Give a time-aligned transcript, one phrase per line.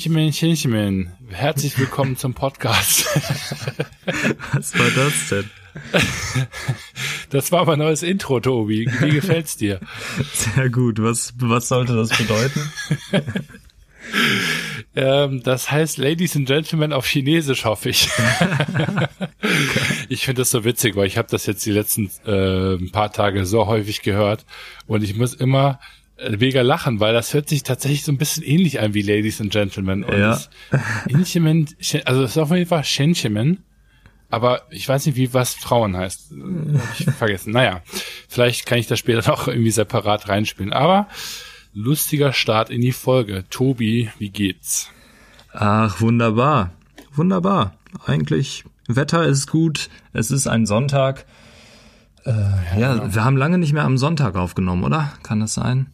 [0.00, 3.04] Inchemen, Chinchemen, herzlich willkommen zum Podcast.
[4.54, 5.50] Was war das denn?
[7.28, 8.90] Das war mein neues Intro, Tobi.
[9.00, 9.78] Wie gefällt's dir?
[10.32, 11.02] Sehr gut.
[11.02, 12.72] Was, was sollte das bedeuten?
[14.96, 18.08] ähm, das heißt Ladies and Gentlemen auf Chinesisch, hoffe ich.
[20.08, 23.44] ich finde das so witzig, weil ich habe das jetzt die letzten äh, paar Tage
[23.44, 24.46] so häufig gehört
[24.86, 25.78] und ich muss immer
[26.38, 29.50] mega lachen, weil das hört sich tatsächlich so ein bisschen ähnlich an wie Ladies and
[29.52, 30.04] Gentlemen.
[30.04, 30.38] Und Ja.
[31.08, 31.68] Inchemen,
[32.04, 33.62] also es ist auf jeden Fall Shenchemen,
[34.30, 36.32] aber ich weiß nicht, wie was Frauen heißt.
[36.32, 37.52] Hab ich vergessen.
[37.52, 37.82] Naja,
[38.28, 40.72] vielleicht kann ich das später noch irgendwie separat reinspielen.
[40.72, 41.08] Aber
[41.74, 43.44] lustiger Start in die Folge.
[43.50, 44.88] Tobi, wie geht's?
[45.52, 46.72] Ach, wunderbar.
[47.14, 47.74] Wunderbar.
[48.06, 49.88] Eigentlich, Wetter ist gut.
[50.12, 51.26] Es ist ein Sonntag.
[52.24, 55.12] Äh, ja, wir haben lange nicht mehr am Sonntag aufgenommen, oder?
[55.22, 55.86] Kann das sein?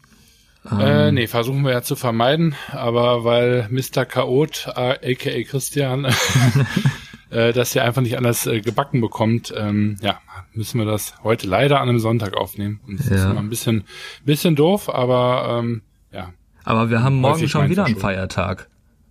[0.71, 4.05] Äh, nee, versuchen wir ja zu vermeiden, aber weil Mr.
[4.05, 6.05] Chaot, äh, aka Christian,
[7.31, 10.19] äh, das ja einfach nicht anders äh, gebacken bekommt, ähm, ja,
[10.55, 12.81] müssen wir das heute leider an einem Sonntag aufnehmen.
[12.87, 13.31] Und das ist Ja.
[13.31, 13.85] immer ein bisschen,
[14.25, 16.31] bisschen doof, aber ähm, ja.
[16.65, 17.97] Aber wir haben morgen schon wieder einen.
[17.97, 18.69] Feiertag.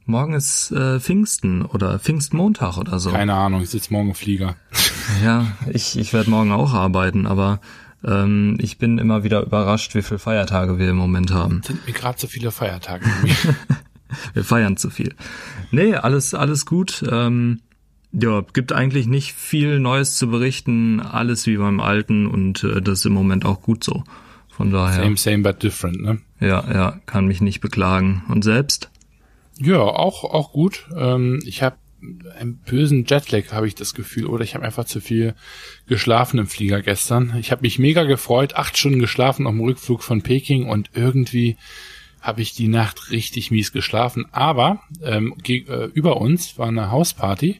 [0.08, 3.12] Morgen ist äh, Pfingsten oder Pfingstmontag oder so.
[3.12, 4.56] Keine Ahnung, ich sitze morgen im Flieger.
[5.24, 7.60] Ja, ich, ich werde morgen auch arbeiten, aber
[8.06, 11.62] ähm, ich bin immer wieder überrascht, wie viele Feiertage wir im Moment haben.
[11.66, 13.06] Sind mir gerade so viele Feiertage.
[14.34, 15.16] Wir feiern zu viel.
[15.72, 17.04] Nee, alles, alles gut.
[17.10, 17.62] Ähm,
[18.12, 21.02] ja, gibt eigentlich nicht viel Neues zu berichten.
[21.02, 24.04] Alles wie beim Alten und äh, das ist im Moment auch gut so.
[24.50, 26.22] Von daher, same, same, but different, ne?
[26.40, 28.24] ja, ja, kann mich nicht beklagen.
[28.30, 28.90] Und selbst?
[29.58, 30.88] Ja, auch auch gut.
[30.96, 31.76] Ähm, ich habe
[32.38, 35.34] einen bösen Jetlag, habe ich das Gefühl, oder ich habe einfach zu viel
[35.88, 37.36] geschlafen im Flieger gestern.
[37.40, 41.58] Ich habe mich mega gefreut, acht Stunden geschlafen auf dem Rückflug von Peking und irgendwie
[42.22, 44.26] habe ich die Nacht richtig mies geschlafen.
[44.32, 47.60] Aber ähm, äh, über uns war eine Hausparty.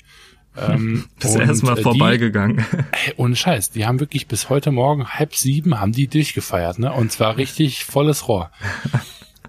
[0.58, 2.66] Ähm, Bist und, erstmal äh, vorbeigegangen.
[3.06, 6.92] Ey, ohne Scheiß, die haben wirklich bis heute Morgen halb sieben haben die durchgefeiert, ne?
[6.92, 8.52] Und zwar richtig volles Rohr.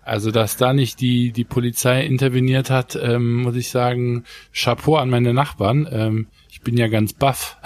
[0.06, 4.22] Also, dass da nicht die, die Polizei interveniert hat, ähm, muss ich sagen,
[4.54, 5.88] Chapeau an meine Nachbarn.
[5.90, 7.56] Ähm, ich bin ja ganz baff.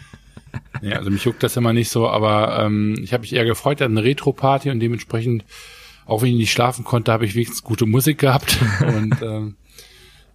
[0.80, 3.82] ja, also mich juckt das immer nicht so, aber ähm, ich habe mich eher gefreut,
[3.82, 5.44] hat eine Retro-Party und dementsprechend,
[6.06, 8.58] auch wenn ich nicht schlafen konnte, habe ich wenigstens gute Musik gehabt.
[8.80, 9.56] Und ähm,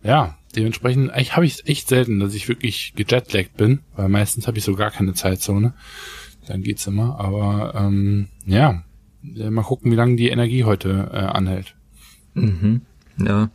[0.04, 4.46] ja, dementsprechend eigentlich habe ich es echt selten, dass ich wirklich gejetlaggt bin, weil meistens
[4.46, 5.74] habe ich so gar keine Zeitzone.
[6.46, 7.20] Dann geht's immer.
[7.20, 8.84] Aber ähm, ja,
[9.50, 11.76] mal gucken, wie lange die Energie heute äh, anhält.
[12.34, 12.82] Mhm.
[13.18, 13.50] Ja.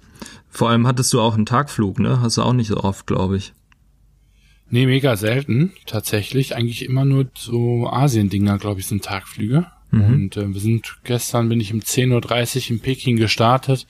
[0.48, 2.20] Vor allem hattest du auch einen Tagflug, ne?
[2.20, 3.52] Hast du auch nicht so oft, glaube ich.
[4.70, 6.56] Nee, mega selten, tatsächlich.
[6.56, 9.66] Eigentlich immer nur so Asien-Dinger, glaube ich, sind Tagflüge.
[9.92, 13.86] Und äh, wir sind gestern bin ich um 10.30 Uhr in Peking gestartet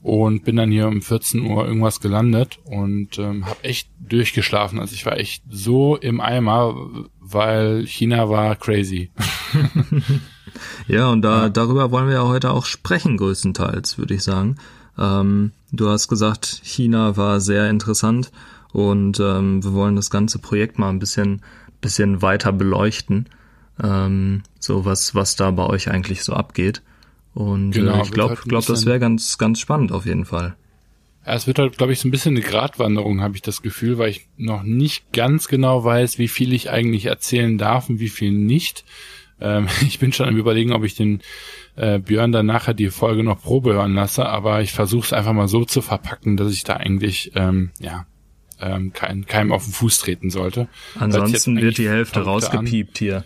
[0.00, 4.78] und bin dann hier um 14 Uhr irgendwas gelandet und ähm, habe echt durchgeschlafen.
[4.78, 9.10] Also ich war echt so im Eimer, weil China war crazy.
[10.86, 14.56] Ja, und da, darüber wollen wir ja heute auch sprechen, größtenteils, würde ich sagen.
[14.98, 18.30] Ähm, du hast gesagt, China war sehr interessant
[18.72, 21.42] und ähm, wir wollen das ganze Projekt mal ein bisschen,
[21.80, 23.26] bisschen weiter beleuchten.
[23.82, 26.82] Ähm, so was, was da bei euch eigentlich so abgeht.
[27.34, 30.56] Und Genau, äh, ich glaube, halt glaub, das wäre ganz, ganz spannend auf jeden Fall.
[31.26, 33.98] Ja, es wird halt, glaube ich, so ein bisschen eine Gratwanderung, habe ich das Gefühl,
[33.98, 38.08] weil ich noch nicht ganz genau weiß, wie viel ich eigentlich erzählen darf und wie
[38.08, 38.84] viel nicht.
[39.40, 41.20] Ähm, ich bin schon am überlegen, ob ich den
[41.76, 45.32] äh, Björn dann nachher die Folge noch Probe hören lasse, aber ich versuche es einfach
[45.32, 48.06] mal so zu verpacken, dass ich da eigentlich, ähm, ja,
[48.60, 50.68] ähm, kein, keinem auf den Fuß treten sollte.
[50.98, 52.58] Ansonsten wird die Hälfte verrückter an.
[52.58, 53.24] rausgepiept hier.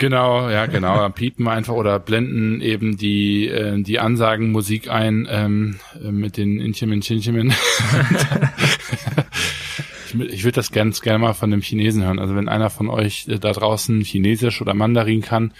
[0.00, 0.96] Genau, ja, genau.
[0.96, 6.38] Dann piepen wir einfach oder blenden eben die äh, die Ansagenmusik ein ähm, äh, mit
[6.38, 7.48] den Inchemen, Chinchemen.
[10.06, 12.18] ich ich würde das ganz gerne mal von dem Chinesen hören.
[12.18, 15.52] Also wenn einer von euch äh, da draußen Chinesisch oder Mandarin kann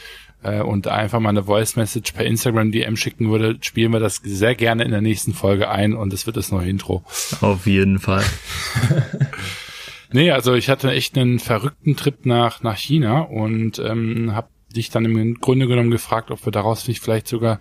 [0.43, 4.23] äh, und einfach mal eine Voice Message per Instagram DM schicken würde, spielen wir das
[4.25, 7.05] sehr gerne in der nächsten Folge ein und es wird das neue Intro.
[7.43, 8.25] Auf jeden Fall.
[10.13, 14.91] Nee, also ich hatte echt einen verrückten Trip nach, nach China und ähm, habe dich
[14.91, 17.59] dann im Grunde genommen gefragt, ob wir daraus nicht vielleicht sogar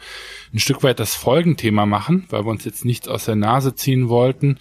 [0.53, 4.09] ein Stück weit das Folgenthema machen, weil wir uns jetzt nichts aus der Nase ziehen
[4.09, 4.57] wollten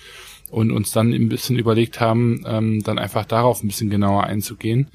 [0.50, 4.90] und uns dann ein bisschen überlegt haben, ähm, dann einfach darauf ein bisschen genauer einzugehen.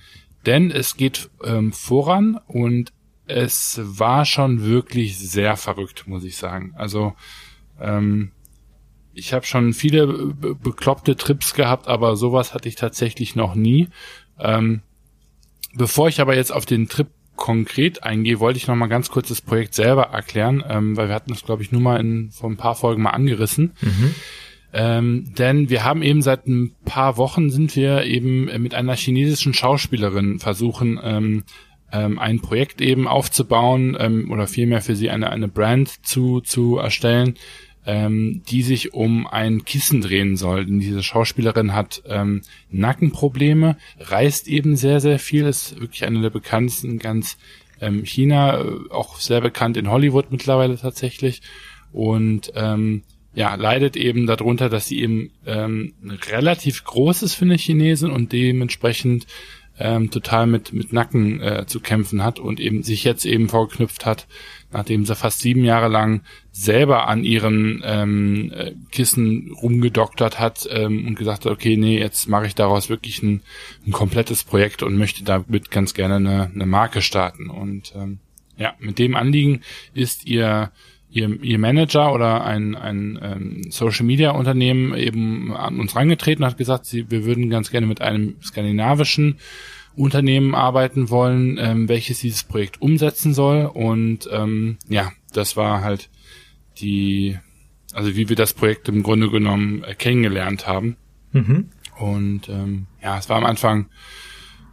[0.45, 2.91] Denn es geht ähm, voran und
[3.25, 6.73] es war schon wirklich sehr verrückt, muss ich sagen.
[6.75, 7.13] Also
[7.79, 8.31] ähm,
[9.13, 13.87] ich habe schon viele be bekloppte Trips gehabt, aber sowas hatte ich tatsächlich noch nie.
[14.39, 14.81] Ähm,
[15.73, 19.29] bevor ich aber jetzt auf den Trip konkret eingehe, wollte ich noch mal ganz kurz
[19.29, 22.49] das Projekt selber erklären, ähm, weil wir hatten das, glaube ich, nur mal in vor
[22.49, 23.73] ein paar Folgen mal angerissen.
[23.81, 24.15] Mhm.
[24.75, 29.53] Ähm, denn wir haben eben seit ein paar Wochen sind wir eben mit einer chinesischen
[29.53, 31.43] Schauspielerin versuchen, ähm,
[31.91, 36.77] ähm, ein Projekt eben aufzubauen ähm, oder vielmehr für sie eine, eine Brand zu, zu
[36.77, 37.35] erstellen,
[37.85, 40.65] ähm, die sich um ein Kissen drehen soll.
[40.65, 46.29] Denn diese Schauspielerin hat ähm, Nackenprobleme, reist eben sehr, sehr viel, ist wirklich eine der
[46.29, 47.37] bekanntesten ganz
[47.81, 51.41] ähm, China, äh, auch sehr bekannt in Hollywood mittlerweile tatsächlich.
[51.91, 53.03] Und ähm,
[53.35, 55.93] ja, leidet eben darunter, dass sie eben ähm,
[56.31, 59.25] relativ groß ist für eine Chinesin und dementsprechend
[59.79, 64.05] ähm, total mit, mit Nacken äh, zu kämpfen hat und eben sich jetzt eben vorgeknüpft
[64.05, 64.27] hat,
[64.71, 66.21] nachdem sie fast sieben Jahre lang
[66.51, 72.27] selber an ihren ähm, äh, Kissen rumgedoktert hat ähm, und gesagt hat, okay, nee, jetzt
[72.29, 73.41] mache ich daraus wirklich ein,
[73.87, 77.49] ein komplettes Projekt und möchte damit ganz gerne eine, eine Marke starten.
[77.49, 78.19] Und ähm,
[78.57, 79.61] ja, mit dem Anliegen
[79.93, 80.71] ist ihr
[81.13, 86.57] ihr, ihr Manager oder ein, ein ähm, Social Media Unternehmen eben an uns rangetreten hat
[86.57, 89.37] gesagt, sie, wir würden ganz gerne mit einem skandinavischen
[89.95, 93.65] Unternehmen arbeiten wollen, ähm, welches dieses Projekt umsetzen soll.
[93.65, 96.09] Und ähm, ja, das war halt
[96.79, 97.37] die,
[97.93, 100.97] also wie wir das Projekt im Grunde genommen äh, kennengelernt haben.
[101.31, 101.69] Mhm.
[101.99, 103.85] Und ähm, ja, es war am Anfang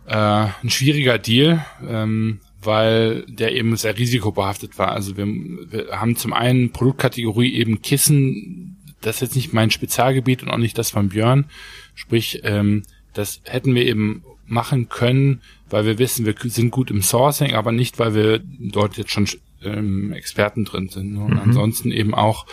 [0.06, 1.64] äh, ein schwieriger Deal.
[1.86, 4.92] Ähm, weil der eben sehr risikobehaftet war.
[4.92, 10.42] Also wir, wir haben zum einen Produktkategorie eben Kissen, das ist jetzt nicht mein Spezialgebiet
[10.42, 11.46] und auch nicht das von Björn.
[11.94, 12.82] Sprich, ähm,
[13.14, 15.40] das hätten wir eben machen können,
[15.70, 19.26] weil wir wissen, wir sind gut im Sourcing, aber nicht, weil wir dort jetzt schon
[19.62, 21.16] ähm, Experten drin sind.
[21.16, 21.40] Und mhm.
[21.40, 22.46] ansonsten eben auch,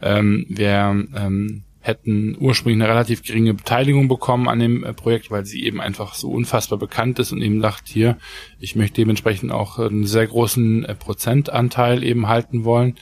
[0.00, 5.44] ähm, wer ähm, hätten ursprünglich eine relativ geringe Beteiligung bekommen an dem äh, Projekt, weil
[5.44, 8.16] sie eben einfach so unfassbar bekannt ist und eben sagt, hier,
[8.58, 12.96] ich möchte dementsprechend auch einen sehr großen äh, Prozentanteil eben halten wollen.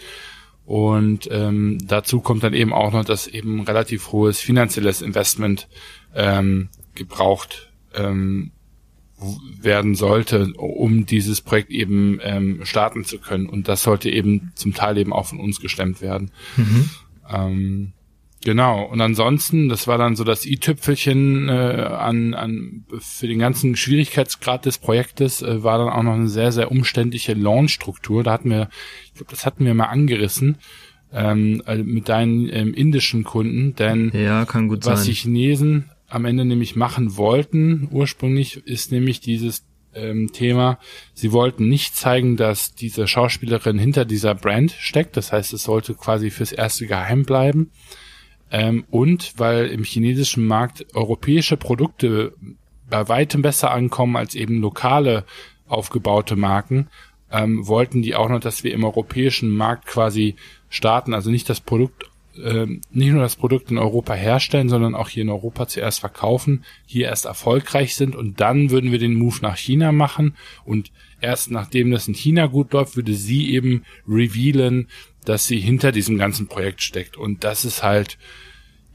[0.64, 5.68] Und ähm, dazu kommt dann eben auch noch, dass eben relativ hohes finanzielles Investment
[6.14, 8.52] ähm, gebraucht ähm,
[9.60, 13.46] werden sollte, um dieses Projekt eben ähm, starten zu können.
[13.46, 16.30] Und das sollte eben zum Teil eben auch von uns gestemmt werden.
[16.56, 16.90] Mhm.
[17.28, 17.92] Ähm,
[18.44, 23.74] Genau, und ansonsten, das war dann so das i-Tüpfelchen äh, an, an für den ganzen
[23.74, 28.22] Schwierigkeitsgrad des Projektes, äh, war dann auch noch eine sehr, sehr umständliche Launch-Struktur.
[28.22, 28.68] Da hatten wir,
[29.06, 30.58] ich glaube, das hatten wir mal angerissen
[31.12, 35.08] ähm, also mit deinen ähm, indischen Kunden, denn ja, kann gut was sein.
[35.08, 39.64] die Chinesen am Ende nämlich machen wollten, ursprünglich ist nämlich dieses
[39.94, 40.78] ähm, Thema,
[41.12, 45.94] sie wollten nicht zeigen, dass diese Schauspielerin hinter dieser Brand steckt, das heißt, es sollte
[45.94, 47.70] quasi fürs erste geheim bleiben
[48.50, 52.34] ähm, und weil im chinesischen Markt europäische Produkte
[52.88, 55.24] bei weitem besser ankommen als eben lokale
[55.68, 56.88] aufgebaute Marken,
[57.30, 60.36] ähm, wollten die auch noch, dass wir im europäischen Markt quasi
[60.70, 62.10] starten, also nicht das Produkt,
[62.42, 66.64] äh, nicht nur das Produkt in Europa herstellen, sondern auch hier in Europa zuerst verkaufen,
[66.86, 68.16] hier erst erfolgreich sind.
[68.16, 70.36] Und dann würden wir den Move nach China machen.
[70.64, 70.90] Und
[71.20, 74.88] erst nachdem das in China gut läuft, würde sie eben revealen,
[75.28, 77.16] dass sie hinter diesem ganzen Projekt steckt.
[77.16, 78.16] Und das ist halt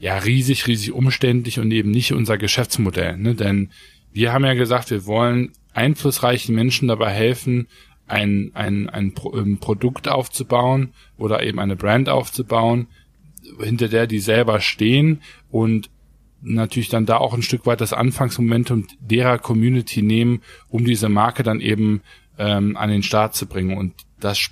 [0.00, 3.16] ja riesig, riesig umständlich und eben nicht unser Geschäftsmodell.
[3.16, 3.34] Ne?
[3.34, 3.70] Denn
[4.12, 7.68] wir haben ja gesagt, wir wollen einflussreichen Menschen dabei helfen,
[8.06, 12.88] ein, ein, ein, Pro, ein Produkt aufzubauen oder eben eine Brand aufzubauen,
[13.60, 15.88] hinter der die selber stehen und
[16.42, 21.42] natürlich dann da auch ein Stück weit das Anfangsmomentum derer Community nehmen, um diese Marke
[21.42, 22.02] dann eben
[22.38, 23.78] ähm, an den Start zu bringen.
[23.78, 24.50] Und das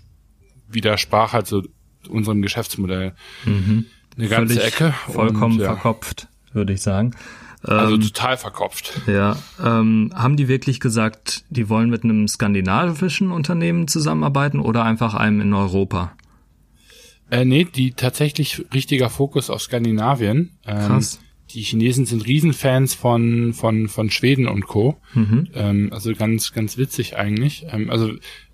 [0.75, 1.63] widersprach halt so
[2.09, 3.15] unserem Geschäftsmodell.
[3.45, 3.87] Mhm.
[4.17, 4.95] Eine ganze Völlig Ecke.
[5.07, 5.75] Vollkommen und, ja.
[5.75, 7.15] verkopft, würde ich sagen.
[7.63, 9.03] Also ähm, total verkopft.
[9.07, 9.37] Ja.
[9.63, 15.41] Ähm, haben die wirklich gesagt, die wollen mit einem skandinavischen Unternehmen zusammenarbeiten oder einfach einem
[15.41, 16.13] in Europa?
[17.31, 20.59] Äh, nee, die tatsächlich richtiger Fokus auf Skandinavien.
[20.67, 21.21] Ähm, Krass.
[21.55, 24.99] Die Chinesen sind Riesenfans von, von, von Schweden und Co.
[25.15, 25.49] Mhm.
[25.55, 27.67] Ähm, also ganz, ganz witzig eigentlich.
[27.71, 28.13] Ähm, also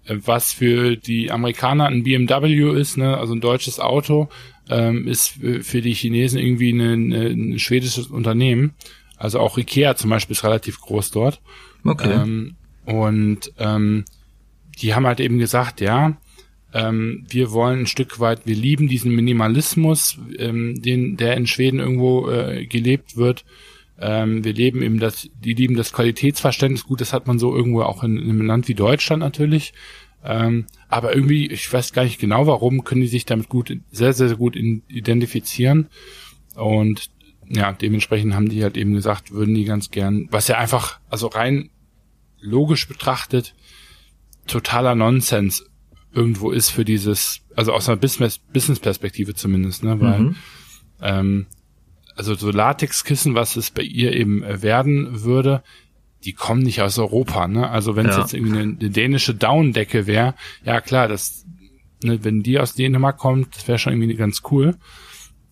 [0.09, 4.29] was für die Amerikaner ein BMW ist, ne, also ein deutsches Auto,
[4.71, 8.75] ähm, ist für die Chinesen irgendwie ein, ein schwedisches Unternehmen.
[9.17, 11.41] Also auch Ikea zum Beispiel ist relativ groß dort.
[11.85, 12.13] Okay.
[12.13, 14.05] Ähm, und ähm,
[14.81, 16.17] die haben halt eben gesagt, ja,
[16.73, 21.81] ähm, wir wollen ein Stück weit, wir lieben diesen Minimalismus, ähm, den der in Schweden
[21.81, 23.45] irgendwo äh, gelebt wird.
[24.01, 26.85] Ähm, wir leben eben das, die lieben das Qualitätsverständnis.
[26.85, 29.73] Gut, das hat man so irgendwo auch in, in einem Land wie Deutschland natürlich.
[30.25, 34.13] Ähm, aber irgendwie, ich weiß gar nicht genau warum, können die sich damit gut, sehr,
[34.13, 35.89] sehr gut identifizieren.
[36.55, 37.11] Und
[37.49, 41.29] ja, dementsprechend haben die halt eben gesagt, würden die ganz gern, was ja einfach, also
[41.29, 41.71] rein
[42.41, 43.55] logisch betrachtet,
[44.47, 45.68] totaler Nonsens
[46.13, 50.37] irgendwo ist für dieses, also aus einer Business-Perspektive zumindest, ne, weil mhm.
[51.01, 51.47] ähm,
[52.17, 55.63] also so Latexkissen, was es bei ihr eben äh, werden würde,
[56.25, 57.71] die kommen nicht aus Europa, ne?
[57.71, 58.23] Also wenn es ja.
[58.23, 60.35] jetzt irgendwie eine, eine dänische Daunendecke wäre,
[60.65, 61.47] ja klar, das,
[62.03, 64.77] ne, wenn die aus Dänemark kommt, das wäre schon irgendwie ganz cool.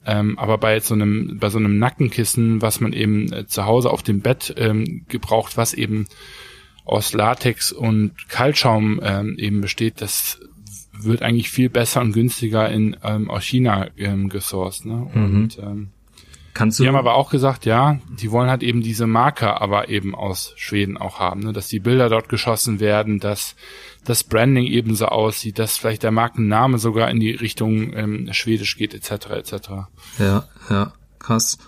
[0.05, 3.91] Ähm, aber bei so einem, bei so einem Nackenkissen, was man eben äh, zu Hause
[3.91, 6.07] auf dem Bett ähm, gebraucht, was eben
[6.87, 10.41] aus Latex und Kaltschaum ähm, eben besteht, das
[10.93, 14.87] wird eigentlich viel besser und günstiger in ähm, aus China ähm, gesourced.
[14.87, 15.11] Ne?
[15.13, 15.25] Mhm.
[15.25, 15.89] Und ähm,
[16.55, 19.91] Kannst du die haben aber auch gesagt, ja, die wollen halt eben diese Marker aber
[19.91, 21.53] eben aus Schweden auch haben, ne?
[21.53, 23.57] dass die Bilder dort geschossen werden, dass
[24.07, 28.95] das Branding ebenso aussieht, dass vielleicht der Markenname sogar in die Richtung ähm, Schwedisch geht,
[28.95, 29.27] etc.
[29.33, 29.69] etc.
[30.19, 31.59] Ja, ja, krass.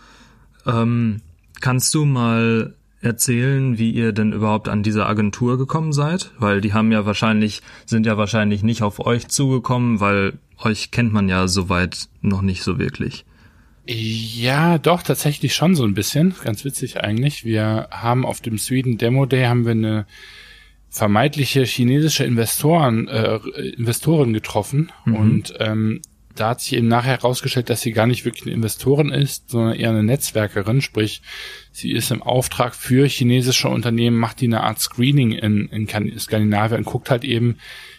[0.65, 1.21] Ähm,
[1.61, 6.33] kannst du mal erzählen, wie ihr denn überhaupt an diese Agentur gekommen seid?
[6.39, 11.13] Weil die haben ja wahrscheinlich, sind ja wahrscheinlich nicht auf euch zugekommen, weil euch kennt
[11.13, 13.25] man ja soweit noch nicht so wirklich.
[13.87, 16.35] Ja, doch, tatsächlich schon so ein bisschen.
[16.45, 17.45] Ganz witzig eigentlich.
[17.45, 20.07] Wir haben auf dem Sweden Demo Day haben wir eine
[20.91, 23.37] vermeintliche chinesische Investoren, äh,
[23.77, 25.15] Investoren getroffen mhm.
[25.15, 26.03] und ähm,
[26.39, 29.75] da hat sich eben nachher herausgestellt, dass sie gar nicht wirklich eine Investorin ist, sondern
[29.75, 31.23] eher eine Netzwerkerin, sprich,
[31.73, 36.79] sie ist im Auftrag für chinesische Unternehmen, macht die eine Art Screening in, in Skandinavien
[36.79, 37.59] und guckt halt eben,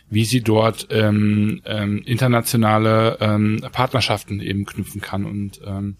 [0.09, 5.97] wie sie dort ähm, ähm, internationale ähm, Partnerschaften eben knüpfen kann und ähm,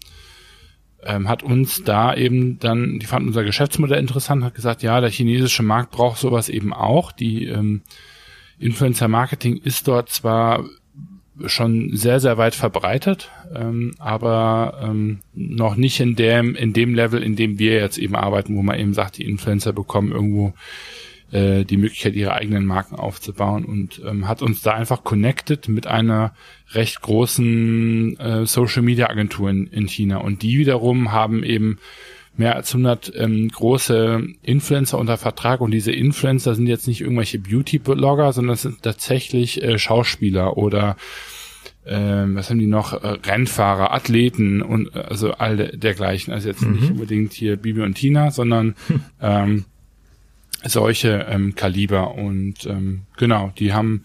[1.02, 5.10] ähm, hat uns da eben dann, die fanden unser Geschäftsmodell interessant, hat gesagt, ja, der
[5.10, 7.12] chinesische Markt braucht sowas eben auch.
[7.12, 7.82] Die ähm,
[8.58, 10.64] Influencer Marketing ist dort zwar
[11.46, 17.22] schon sehr, sehr weit verbreitet, ähm, aber ähm, noch nicht in dem, in dem Level,
[17.22, 20.54] in dem wir jetzt eben arbeiten, wo man eben sagt, die Influencer bekommen irgendwo
[21.32, 25.86] äh, die Möglichkeit, ihre eigenen Marken aufzubauen und ähm, hat uns da einfach connected mit
[25.86, 26.34] einer
[26.72, 30.18] recht großen äh, Social Media Agentur in, in China.
[30.18, 31.78] Und die wiederum haben eben
[32.40, 35.60] mehr als 100 ähm, große Influencer unter Vertrag.
[35.60, 40.96] Und diese Influencer sind jetzt nicht irgendwelche Beauty-Blogger, sondern es sind tatsächlich äh, Schauspieler oder
[41.84, 46.32] äh, was haben die noch, äh, Rennfahrer, Athleten und äh, also all dergleichen.
[46.32, 46.72] Also jetzt mhm.
[46.72, 48.74] nicht unbedingt hier Bibi und Tina, sondern
[49.20, 49.66] ähm,
[50.64, 52.14] solche ähm, Kaliber.
[52.14, 54.04] Und ähm, genau, die haben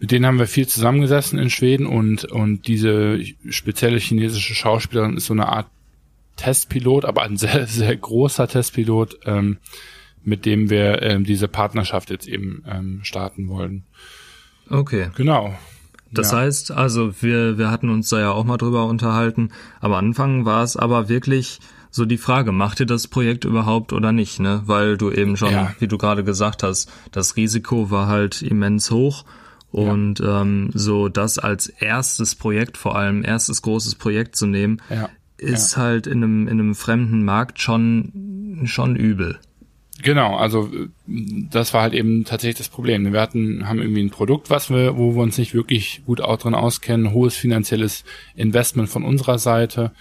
[0.00, 1.86] mit denen haben wir viel zusammengesessen in Schweden.
[1.86, 5.66] Und und diese spezielle chinesische Schauspielerin ist so eine Art
[6.36, 9.58] Testpilot, aber ein sehr sehr großer Testpilot, ähm,
[10.22, 13.84] mit dem wir ähm, diese Partnerschaft jetzt eben ähm, starten wollen.
[14.70, 15.10] Okay.
[15.16, 15.54] Genau.
[16.10, 16.38] Das ja.
[16.38, 19.50] heißt, also wir wir hatten uns da ja auch mal drüber unterhalten.
[19.80, 21.60] Am Anfang war es aber wirklich
[21.94, 24.62] so die Frage, macht ihr das Projekt überhaupt oder nicht, ne?
[24.66, 25.72] Weil du eben schon, ja.
[25.78, 29.24] wie du gerade gesagt hast, das Risiko war halt immens hoch.
[29.70, 30.42] Und ja.
[30.42, 35.08] ähm, so das als erstes Projekt, vor allem erstes großes Projekt zu nehmen, ja.
[35.38, 39.38] Ist halt in einem, in einem fremden Markt schon, schon übel.
[40.02, 40.70] Genau, also
[41.06, 43.12] das war halt eben tatsächlich das Problem.
[43.12, 46.36] Wir hatten, haben irgendwie ein Produkt, was wir, wo wir uns nicht wirklich gut auch
[46.36, 49.92] drin auskennen, hohes finanzielles Investment von unserer Seite,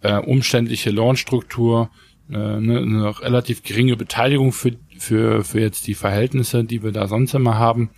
[0.00, 1.90] äh, umständliche Launchstruktur,
[2.30, 7.06] äh, eine, eine relativ geringe Beteiligung für, für, für jetzt die Verhältnisse, die wir da
[7.06, 7.90] sonst immer haben.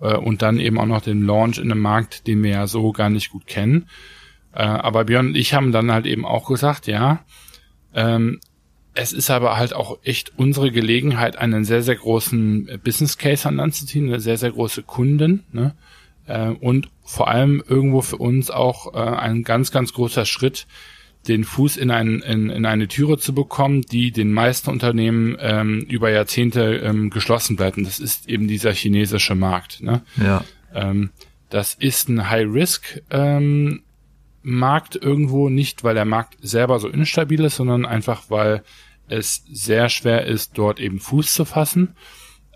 [0.00, 2.92] Äh, und dann eben auch noch den Launch in einem Markt, den wir ja so
[2.92, 3.86] gar nicht gut kennen.
[4.52, 7.24] Äh, aber Björn und ich haben dann halt eben auch gesagt, ja,
[7.94, 8.40] ähm,
[8.94, 13.56] es ist aber halt auch echt unsere Gelegenheit, einen sehr, sehr großen Business Case an
[13.56, 15.74] Land zu ziehen, eine sehr, sehr große Kunden, ne?
[16.26, 20.66] Äh, und vor allem irgendwo für uns auch äh, ein ganz, ganz großer Schritt,
[21.26, 25.80] den Fuß in, ein, in, in eine Türe zu bekommen, die den meisten Unternehmen ähm,
[25.88, 27.84] über Jahrzehnte ähm, geschlossen bleiben.
[27.84, 29.82] Das ist eben dieser chinesische Markt.
[29.82, 30.02] Ne?
[30.16, 30.44] Ja.
[30.74, 31.10] Ähm,
[31.50, 33.02] das ist ein High-Risk.
[33.10, 33.82] Ähm,
[34.48, 38.62] Markt irgendwo nicht, weil der Markt selber so instabil ist, sondern einfach, weil
[39.08, 41.94] es sehr schwer ist, dort eben Fuß zu fassen.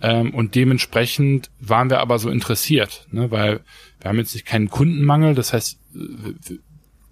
[0.01, 3.31] Ähm, und dementsprechend waren wir aber so interessiert, ne?
[3.31, 3.61] weil
[4.01, 5.35] wir haben jetzt nicht keinen Kundenmangel.
[5.35, 5.79] Das heißt,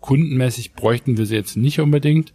[0.00, 2.32] kundenmäßig bräuchten wir sie jetzt nicht unbedingt.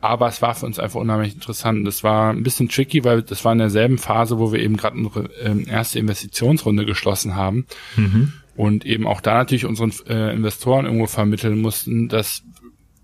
[0.00, 1.86] Aber es war für uns einfach unheimlich interessant.
[1.86, 4.96] Das war ein bisschen tricky, weil das war in derselben Phase, wo wir eben gerade
[4.96, 7.66] unsere ähm, erste Investitionsrunde geschlossen haben.
[7.96, 8.34] Mhm.
[8.56, 12.42] Und eben auch da natürlich unseren äh, Investoren irgendwo vermitteln mussten, dass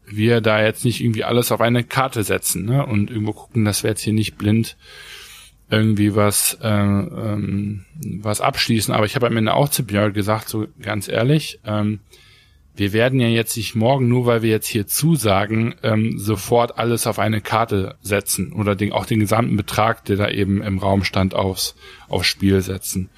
[0.06, 2.84] wir da jetzt nicht irgendwie alles auf eine Karte setzen ne?
[2.84, 4.76] und irgendwo gucken, dass wir jetzt hier nicht blind
[5.70, 7.84] irgendwie was äh, ähm,
[8.20, 8.92] was abschließen.
[8.92, 12.00] Aber ich habe am Ende auch zu Björn gesagt, so ganz ehrlich, ähm,
[12.74, 17.06] wir werden ja jetzt nicht morgen, nur weil wir jetzt hier zusagen, ähm, sofort alles
[17.06, 21.04] auf eine Karte setzen oder den, auch den gesamten Betrag, der da eben im Raum
[21.04, 21.74] stand, aufs,
[22.08, 23.10] aufs Spiel setzen.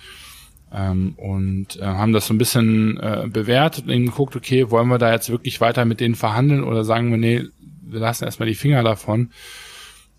[0.75, 4.89] Ähm, und äh, haben das so ein bisschen äh, bewertet und eben geguckt, okay, wollen
[4.89, 7.45] wir da jetzt wirklich weiter mit denen verhandeln oder sagen wir, nee,
[7.83, 9.31] wir lassen erstmal die Finger davon.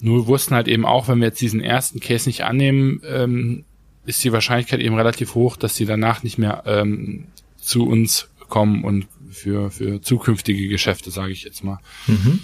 [0.01, 3.65] Nur wussten halt eben auch, wenn wir jetzt diesen ersten Case nicht annehmen, ähm,
[4.05, 7.25] ist die Wahrscheinlichkeit eben relativ hoch, dass die danach nicht mehr ähm,
[7.57, 11.79] zu uns kommen und für, für zukünftige Geschäfte, sage ich jetzt mal.
[12.07, 12.39] Mhm.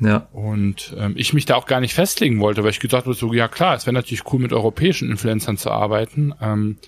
[0.00, 0.28] Ja.
[0.32, 3.32] Und ähm, ich mich da auch gar nicht festlegen wollte, weil ich gesagt habe, so,
[3.32, 6.34] ja klar, es wäre natürlich cool, mit europäischen Influencern zu arbeiten.
[6.40, 6.78] Ähm,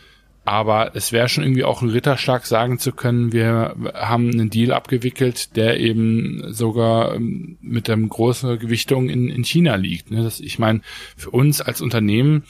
[0.45, 4.73] aber es wäre schon irgendwie auch ein Ritterschlag sagen zu können, wir haben einen Deal
[4.73, 10.11] abgewickelt, der eben sogar ähm, mit der großen Gewichtung in, in China liegt.
[10.11, 10.25] Ne?
[10.25, 10.81] Das, ich meine,
[11.17, 12.43] für uns als Unternehmen,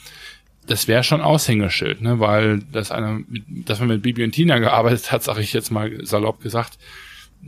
[0.65, 2.19] das wäre schon Aushängeschild, ne?
[2.19, 6.03] weil das einer, dass man mit Bibi und Tina gearbeitet hat, sage ich jetzt mal
[6.03, 6.79] salopp gesagt,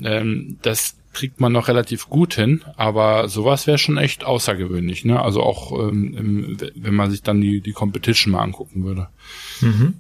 [0.04, 5.22] ähm, das kriegt man noch relativ gut hin, aber sowas wäre schon echt außergewöhnlich, ne?
[5.22, 9.08] Also auch ähm, wenn man sich dann die, die Competition mal angucken würde.
[9.62, 9.94] Mhm.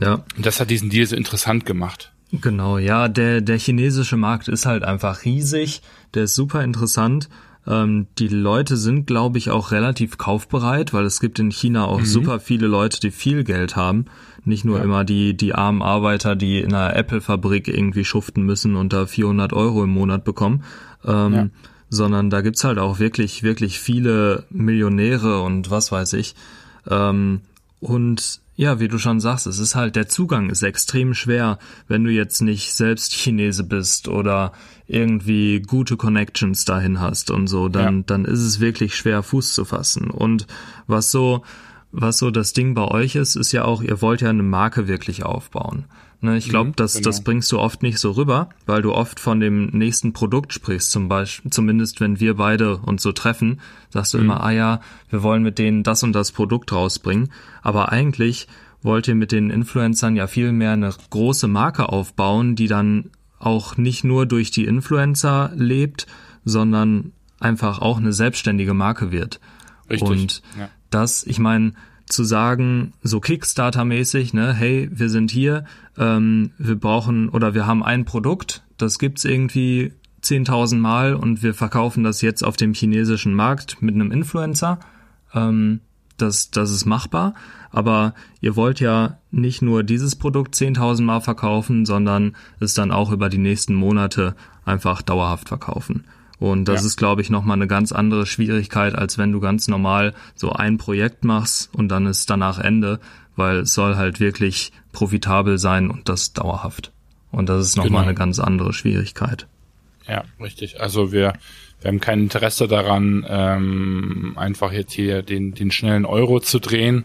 [0.00, 0.24] Ja.
[0.36, 2.12] Und das hat diesen Deal so interessant gemacht.
[2.30, 5.80] Genau, ja, der, der chinesische Markt ist halt einfach riesig,
[6.14, 7.28] der ist super interessant.
[7.66, 12.00] Ähm, die Leute sind, glaube ich, auch relativ kaufbereit, weil es gibt in China auch
[12.00, 12.06] mhm.
[12.06, 14.06] super viele Leute, die viel Geld haben.
[14.44, 14.84] Nicht nur ja.
[14.84, 19.52] immer die, die armen Arbeiter, die in einer Apple-Fabrik irgendwie schuften müssen und da 400
[19.52, 20.64] Euro im Monat bekommen.
[21.04, 21.48] Ähm, ja.
[21.90, 26.34] Sondern da gibt's halt auch wirklich, wirklich viele Millionäre und was weiß ich.
[26.90, 27.40] Ähm,
[27.80, 32.02] und ja, wie du schon sagst, es ist halt, der Zugang ist extrem schwer, wenn
[32.02, 34.50] du jetzt nicht selbst Chinese bist oder
[34.88, 38.02] irgendwie gute Connections dahin hast und so, dann, ja.
[38.06, 40.10] dann ist es wirklich schwer, Fuß zu fassen.
[40.10, 40.48] Und
[40.88, 41.44] was so,
[41.92, 44.88] was so das Ding bei euch ist, ist ja auch, ihr wollt ja eine Marke
[44.88, 45.84] wirklich aufbauen.
[46.20, 47.04] Ne, ich glaube, mhm, das, genau.
[47.04, 50.90] das bringst du oft nicht so rüber, weil du oft von dem nächsten Produkt sprichst,
[50.90, 54.24] zum Beispiel, zumindest wenn wir beide uns so treffen, sagst du mhm.
[54.24, 57.30] immer, ah ja, wir wollen mit denen das und das Produkt rausbringen.
[57.62, 58.48] Aber eigentlich
[58.82, 63.76] wollt ihr mit den Influencern ja viel mehr eine große Marke aufbauen, die dann auch
[63.76, 66.08] nicht nur durch die Influencer lebt,
[66.44, 69.38] sondern einfach auch eine selbstständige Marke wird.
[69.88, 70.08] Richtig.
[70.08, 70.68] Und ja.
[70.90, 71.74] das, ich meine,
[72.08, 75.64] zu sagen, so Kickstarter-mäßig, ne, hey, wir sind hier,
[75.96, 79.92] ähm, wir brauchen oder wir haben ein Produkt, das gibt's irgendwie
[80.22, 84.80] 10.000 Mal und wir verkaufen das jetzt auf dem chinesischen Markt mit einem Influencer.
[85.34, 85.80] Ähm,
[86.16, 87.34] das, das ist machbar,
[87.70, 93.12] aber ihr wollt ja nicht nur dieses Produkt 10.000 Mal verkaufen, sondern es dann auch
[93.12, 96.04] über die nächsten Monate einfach dauerhaft verkaufen.
[96.38, 96.86] Und das ja.
[96.86, 100.78] ist, glaube ich, nochmal eine ganz andere Schwierigkeit, als wenn du ganz normal so ein
[100.78, 103.00] Projekt machst und dann ist danach Ende,
[103.34, 106.92] weil es soll halt wirklich profitabel sein und das dauerhaft.
[107.30, 108.02] Und das ist nochmal genau.
[108.04, 109.46] eine ganz andere Schwierigkeit.
[110.06, 110.80] Ja, richtig.
[110.80, 111.34] Also wir,
[111.80, 117.04] wir haben kein Interesse daran, ähm, einfach jetzt hier den, den schnellen Euro zu drehen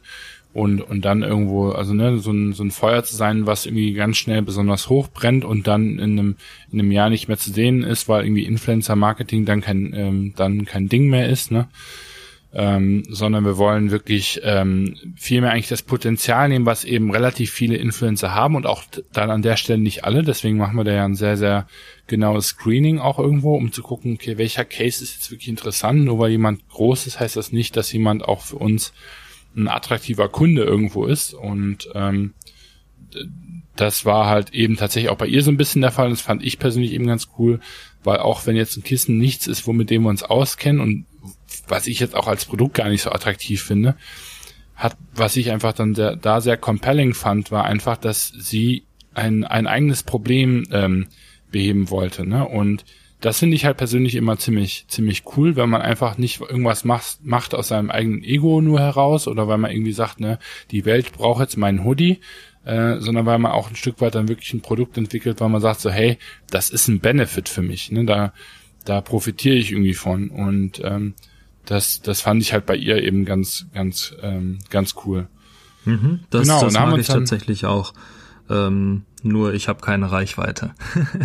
[0.53, 3.93] und, und dann irgendwo, also ne, so ein, so ein Feuer zu sein, was irgendwie
[3.93, 6.35] ganz schnell besonders hoch brennt und dann in einem,
[6.71, 10.65] in einem Jahr nicht mehr zu sehen ist, weil irgendwie Influencer-Marketing dann kein, ähm, dann
[10.65, 11.67] kein Ding mehr ist, ne?
[12.55, 17.77] Ähm, sondern wir wollen wirklich ähm, vielmehr eigentlich das Potenzial nehmen, was eben relativ viele
[17.77, 20.21] Influencer haben und auch dann an der Stelle nicht alle.
[20.21, 21.65] Deswegen machen wir da ja ein sehr, sehr
[22.05, 26.05] genaues Screening auch irgendwo, um zu gucken, okay, welcher Case ist jetzt wirklich interessant.
[26.05, 28.93] Nur weil jemand groß ist, heißt das nicht, dass jemand auch für uns
[29.55, 31.33] ein attraktiver Kunde irgendwo ist.
[31.33, 32.33] Und ähm,
[33.75, 36.09] das war halt eben tatsächlich auch bei ihr so ein bisschen der Fall.
[36.09, 37.59] Das fand ich persönlich eben ganz cool,
[38.03, 41.05] weil auch wenn jetzt ein Kissen nichts ist, womit dem wir uns auskennen und
[41.67, 43.95] was ich jetzt auch als Produkt gar nicht so attraktiv finde,
[44.75, 49.43] hat, was ich einfach dann sehr, da sehr compelling fand, war einfach, dass sie ein,
[49.43, 51.07] ein eigenes Problem ähm,
[51.51, 52.27] beheben wollte.
[52.27, 52.47] Ne?
[52.47, 52.83] Und
[53.23, 57.23] das finde ich halt persönlich immer ziemlich, ziemlich cool, wenn man einfach nicht irgendwas macht,
[57.23, 60.39] macht aus seinem eigenen Ego nur heraus oder weil man irgendwie sagt, ne,
[60.71, 62.19] die Welt braucht jetzt meinen Hoodie,
[62.65, 65.62] äh, sondern weil man auch ein Stück weit dann wirklich ein Produkt entwickelt, weil man
[65.62, 66.17] sagt so, hey,
[66.49, 68.33] das ist ein Benefit für mich, ne, da,
[68.83, 71.13] da profitiere ich irgendwie von und ähm,
[71.65, 75.29] das, das fand ich halt bei ihr eben ganz, ganz, ähm, ganz cool.
[75.86, 77.93] Mhm, das, genau, das mag ich tatsächlich auch.
[78.49, 80.71] Ähm, nur ich habe keine Reichweite.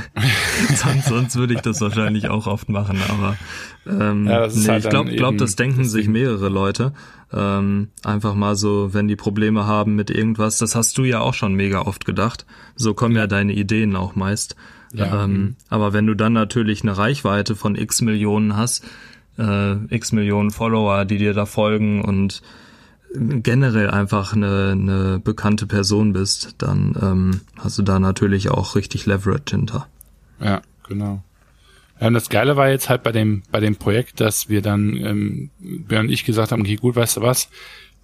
[0.75, 3.37] sonst, sonst würde ich das wahrscheinlich auch oft machen, aber
[3.87, 6.93] ähm, ja, nee, halt ich glaube, glaub, das denken das sich mehrere Leute.
[7.33, 11.35] Ähm, einfach mal so, wenn die Probleme haben mit irgendwas, das hast du ja auch
[11.35, 12.47] schon mega oft gedacht.
[12.77, 14.57] So kommen ja, ja deine Ideen auch meist.
[14.93, 15.57] Ja, ähm, mhm.
[15.69, 18.87] aber wenn du dann natürlich eine Reichweite von x Millionen hast,
[19.39, 22.43] äh, x Millionen Follower, die dir da folgen und
[23.15, 29.07] generell einfach eine, eine bekannte Person bist, dann ähm, hast du da natürlich auch richtig
[29.07, 29.87] Leverage hinter.
[30.41, 31.23] Ja, genau.
[32.01, 34.97] Ja, und das Geile war jetzt halt bei dem, bei dem Projekt, dass wir dann,
[34.97, 37.49] ähm, Björn und ich gesagt haben, okay, gut, weißt du was,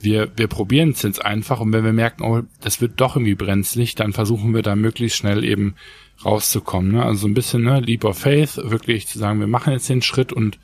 [0.01, 3.37] wir, wir probieren es jetzt einfach und wenn wir merken, oh, das wird doch irgendwie
[3.37, 5.75] brenzlig, dann versuchen wir da möglichst schnell eben
[6.25, 6.93] rauszukommen.
[6.93, 7.05] Ne?
[7.05, 10.03] Also so ein bisschen ne, Leap of Faith, wirklich zu sagen, wir machen jetzt den
[10.03, 10.59] Schritt und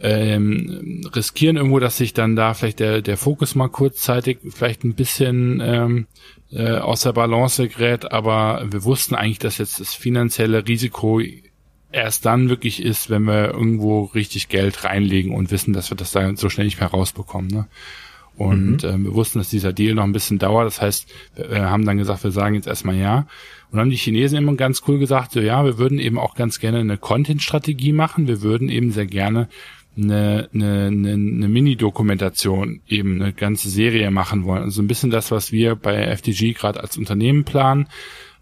[0.00, 4.94] ähm, riskieren irgendwo, dass sich dann da vielleicht der, der Fokus mal kurzzeitig vielleicht ein
[4.94, 6.06] bisschen ähm,
[6.52, 11.20] äh, aus der Balance gerät, aber wir wussten eigentlich, dass jetzt das finanzielle Risiko
[11.90, 16.12] erst dann wirklich ist, wenn wir irgendwo richtig Geld reinlegen und wissen, dass wir das
[16.12, 17.50] da so schnell nicht mehr rausbekommen.
[17.50, 17.66] Ne?
[18.36, 18.88] Und mhm.
[18.88, 20.66] ähm, wir wussten, dass dieser Deal noch ein bisschen dauert.
[20.66, 23.26] Das heißt, wir haben dann gesagt, wir sagen jetzt erstmal ja.
[23.70, 26.60] Und haben die Chinesen immer ganz cool gesagt, so ja, wir würden eben auch ganz
[26.60, 28.28] gerne eine Content-Strategie machen.
[28.28, 29.48] Wir würden eben sehr gerne
[29.98, 34.62] eine, eine, eine, eine Mini-Dokumentation, eben eine ganze Serie machen wollen.
[34.62, 37.88] Also ein bisschen das, was wir bei FDG gerade als Unternehmen planen,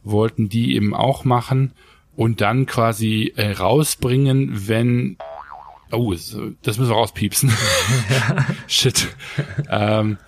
[0.05, 1.73] wollten die eben auch machen
[2.15, 5.17] und dann quasi äh, rausbringen, wenn
[5.93, 7.53] Oh, das müssen wir rauspiepsen.
[8.67, 9.09] Shit.
[9.71, 10.19] ähm,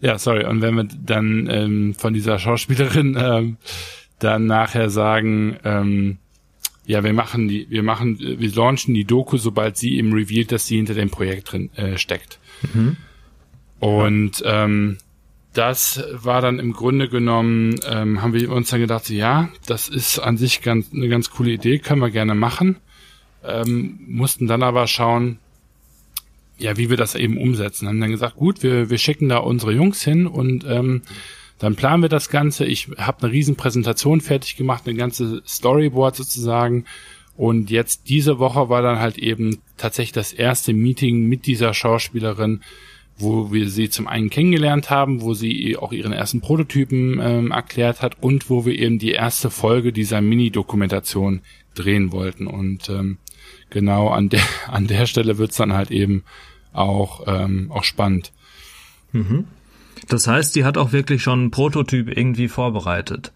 [0.00, 0.44] ja, sorry.
[0.44, 3.56] Und wenn wir dann ähm, von dieser Schauspielerin ähm,
[4.18, 6.18] dann nachher sagen, ähm,
[6.86, 10.66] ja, wir machen die, wir machen, wir launchen die Doku, sobald sie eben revealed, dass
[10.66, 12.38] sie hinter dem Projekt drin äh, steckt.
[12.72, 12.96] Mhm.
[13.80, 14.98] Und ähm,
[15.52, 20.18] das war dann im Grunde genommen, ähm, haben wir uns dann gedacht, ja, das ist
[20.18, 22.76] an sich ganz eine ganz coole Idee, können wir gerne machen.
[23.42, 25.38] Ähm, mussten dann aber schauen,
[26.58, 27.88] ja, wie wir das eben umsetzen.
[27.88, 31.02] Haben dann gesagt, gut, wir, wir schicken da unsere Jungs hin und ähm,
[31.58, 32.64] dann planen wir das Ganze.
[32.66, 36.84] Ich habe eine riesen Präsentation fertig gemacht, eine ganze Storyboard sozusagen.
[37.36, 42.62] Und jetzt diese Woche war dann halt eben tatsächlich das erste Meeting mit dieser Schauspielerin,
[43.18, 48.02] wo wir sie zum einen kennengelernt haben, wo sie auch ihren ersten Prototypen ähm, erklärt
[48.02, 51.40] hat und wo wir eben die erste Folge dieser Mini-Dokumentation
[51.74, 52.46] drehen wollten.
[52.46, 53.18] Und ähm,
[53.70, 56.24] genau an der an der Stelle wird's dann halt eben
[56.72, 58.32] auch ähm, auch spannend.
[59.12, 59.46] Mhm.
[60.08, 63.32] Das heißt, die hat auch wirklich schon einen Prototyp irgendwie vorbereitet.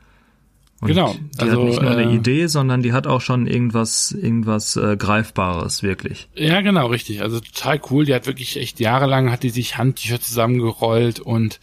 [0.80, 1.14] Und genau.
[1.34, 4.76] Die also, hat nicht nur eine äh, Idee, sondern die hat auch schon irgendwas, irgendwas
[4.76, 6.28] äh, Greifbares, wirklich.
[6.34, 7.20] Ja, genau, richtig.
[7.20, 8.06] Also total cool.
[8.06, 11.60] Die hat wirklich echt jahrelang hat die sich Handtücher zusammengerollt und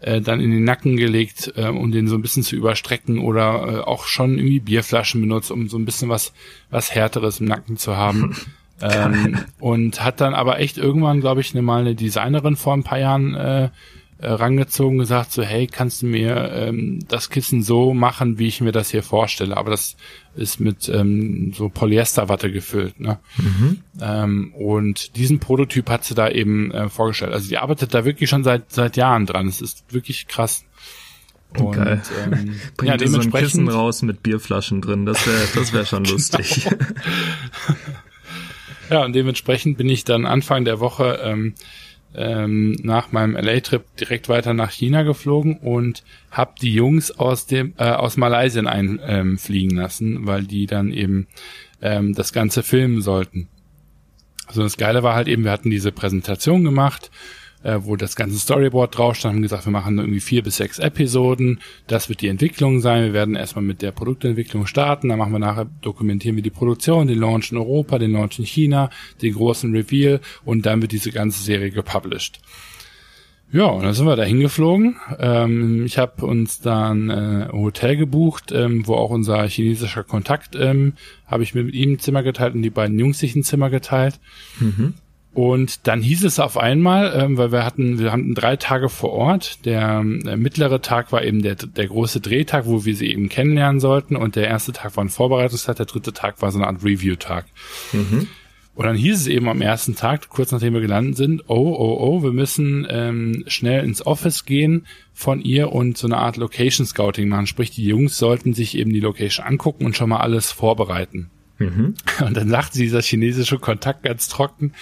[0.00, 3.66] äh, dann in den Nacken gelegt, äh, um den so ein bisschen zu überstrecken oder
[3.66, 6.32] äh, auch schon irgendwie Bierflaschen benutzt, um so ein bisschen was,
[6.70, 8.36] was härteres im Nacken zu haben.
[8.82, 12.84] ähm, und hat dann aber echt irgendwann, glaube ich, ne, mal eine Designerin vor ein
[12.84, 13.70] paar Jahren äh,
[14.20, 18.60] äh, rangezogen, gesagt so, hey, kannst du mir ähm, das Kissen so machen, wie ich
[18.60, 19.56] mir das hier vorstelle?
[19.56, 19.96] Aber das
[20.34, 23.00] ist mit ähm, so Polyesterwatte gefüllt.
[23.00, 23.18] Ne?
[23.38, 23.80] Mhm.
[24.00, 27.32] Ähm, und diesen Prototyp hat sie da eben äh, vorgestellt.
[27.32, 29.48] Also die arbeitet da wirklich schon seit seit Jahren dran.
[29.48, 30.64] Es ist wirklich krass.
[31.58, 32.02] Und, Geil.
[32.24, 35.06] Ähm, Bringt ja, so ein Kissen raus mit Bierflaschen drin.
[35.06, 36.68] Das wäre das wäre schon lustig.
[38.90, 41.54] ja, und dementsprechend bin ich dann Anfang der Woche ähm,
[42.14, 47.74] ähm, nach meinem LA-Trip direkt weiter nach China geflogen und habe die Jungs aus dem
[47.78, 51.26] äh, aus Malaysia einfliegen ähm, lassen, weil die dann eben
[51.80, 53.48] ähm, das Ganze filmen sollten.
[54.46, 57.10] Also das Geile war halt eben, wir hatten diese Präsentation gemacht
[57.62, 60.78] äh, wo das ganze Storyboard drauf stand, haben gesagt, wir machen irgendwie vier bis sechs
[60.78, 61.60] Episoden.
[61.86, 63.04] Das wird die Entwicklung sein.
[63.04, 65.08] Wir werden erstmal mit der Produktentwicklung starten.
[65.08, 68.46] Dann machen wir nachher, dokumentieren wir die Produktion, den Launch in Europa, den Launch in
[68.46, 68.90] China,
[69.22, 72.40] den großen Reveal und dann wird diese ganze Serie gepublished.
[73.52, 74.96] Ja, und dann sind wir da hingeflogen.
[75.18, 80.54] Ähm, ich habe uns dann äh, ein Hotel gebucht, ähm, wo auch unser chinesischer Kontakt,
[80.54, 80.92] ähm,
[81.26, 84.20] habe ich mit ihm ein Zimmer geteilt und die beiden Jungs sich ein Zimmer geteilt.
[84.60, 84.94] Mhm.
[85.32, 89.12] Und dann hieß es auf einmal, ähm, weil wir hatten, wir hatten drei Tage vor
[89.12, 89.64] Ort.
[89.64, 93.80] Der, der mittlere Tag war eben der, der große Drehtag, wo wir sie eben kennenlernen
[93.80, 94.16] sollten.
[94.16, 97.46] Und der erste Tag war ein Vorbereitungstag, der dritte Tag war so eine Art Review-Tag.
[97.92, 98.26] Mhm.
[98.74, 101.98] Und dann hieß es eben am ersten Tag, kurz nachdem wir gelandet sind, oh, oh,
[102.00, 106.86] oh, wir müssen ähm, schnell ins Office gehen von ihr und so eine Art Location
[106.86, 107.46] Scouting machen.
[107.46, 111.30] Sprich, die Jungs sollten sich eben die Location angucken und schon mal alles vorbereiten.
[111.60, 111.94] Mhm.
[112.26, 114.72] Und dann sagte dieser chinesische Kontakt ganz trocken,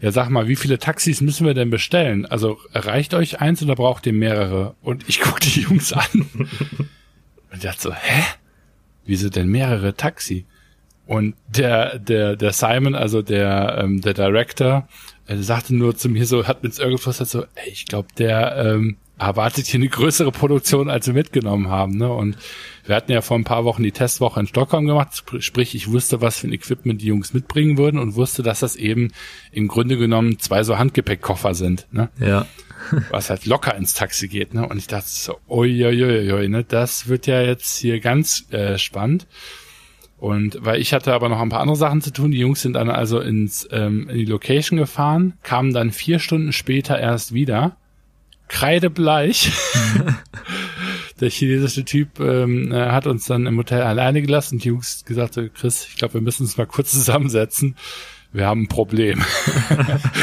[0.00, 2.26] ja sag mal, wie viele Taxis müssen wir denn bestellen?
[2.26, 4.74] Also reicht euch eins oder braucht ihr mehrere?
[4.80, 6.06] Und ich guck die Jungs an
[7.52, 8.24] und dachte so, hä?
[9.04, 10.44] Wieso denn mehrere Taxi?
[11.06, 14.86] Und der, der, der Simon, also der, ähm, der Director,
[15.26, 18.98] äh, sagte nur zu mir so, hat mir Irgendwas so, ey, ich glaube, der ähm,
[19.18, 21.96] erwartet hier eine größere Produktion, als wir mitgenommen haben.
[21.96, 22.12] Ne?
[22.12, 22.36] Und
[22.86, 26.20] wir hatten ja vor ein paar Wochen die Testwoche in Stockholm gemacht, sprich, ich wusste,
[26.20, 29.12] was für ein Equipment die Jungs mitbringen würden und wusste, dass das eben
[29.52, 31.86] im Grunde genommen zwei so Handgepäckkoffer sind.
[31.90, 32.08] Ne?
[32.20, 32.46] Ja.
[33.10, 34.54] was halt locker ins Taxi geht.
[34.54, 34.66] Ne?
[34.66, 36.64] Und ich dachte so, uiuiui, ne?
[36.64, 39.26] das wird ja jetzt hier ganz äh, spannend.
[40.16, 42.72] Und weil ich hatte aber noch ein paar andere Sachen zu tun, die Jungs sind
[42.72, 47.76] dann also ins ähm, in die Location gefahren, kamen dann vier Stunden später erst wieder
[48.48, 49.52] kreidebleich.
[51.20, 55.04] der chinesische Typ ähm, äh, hat uns dann im Hotel alleine gelassen und die Jungs
[55.04, 57.76] gesagt, Chris, ich glaube, wir müssen uns mal kurz zusammensetzen.
[58.32, 59.24] Wir haben ein Problem.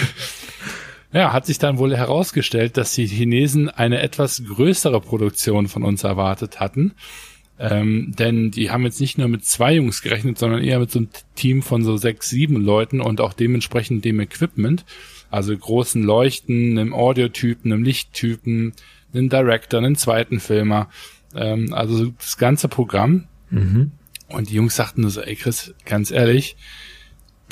[1.12, 6.04] ja, hat sich dann wohl herausgestellt, dass die Chinesen eine etwas größere Produktion von uns
[6.04, 6.94] erwartet hatten.
[7.58, 11.00] Ähm, denn die haben jetzt nicht nur mit zwei Jungs gerechnet, sondern eher mit so
[11.00, 14.86] einem Team von so sechs, sieben Leuten und auch dementsprechend dem Equipment.
[15.30, 18.74] Also großen Leuchten, einem Audiotypen, einem Lichttypen,
[19.14, 20.90] einen Director, einen zweiten Filmer.
[21.36, 23.28] Ähm, also das ganze Programm.
[23.50, 23.92] Mhm.
[24.28, 26.56] Und die Jungs sagten nur so, ey Chris, ganz ehrlich,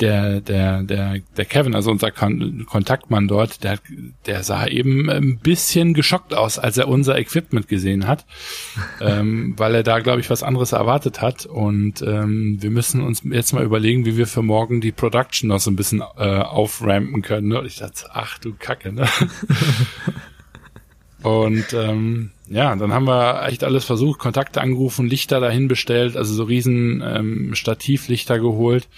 [0.00, 3.78] der, der, der, der Kevin, also unser Kon Kontaktmann dort, der,
[4.26, 8.26] der sah eben ein bisschen geschockt aus, als er unser Equipment gesehen hat,
[9.00, 11.46] ähm, weil er da, glaube ich, was anderes erwartet hat.
[11.46, 15.60] Und ähm, wir müssen uns jetzt mal überlegen, wie wir für morgen die Production noch
[15.60, 17.48] so ein bisschen äh, auframpen können.
[17.48, 17.60] Ne?
[17.60, 19.06] Und ich dachte, ach du Kacke, ne?
[21.22, 26.34] Und ähm, ja, dann haben wir echt alles versucht, Kontakte angerufen, Lichter dahin bestellt, also
[26.34, 28.88] so riesen ähm, Stativlichter geholt.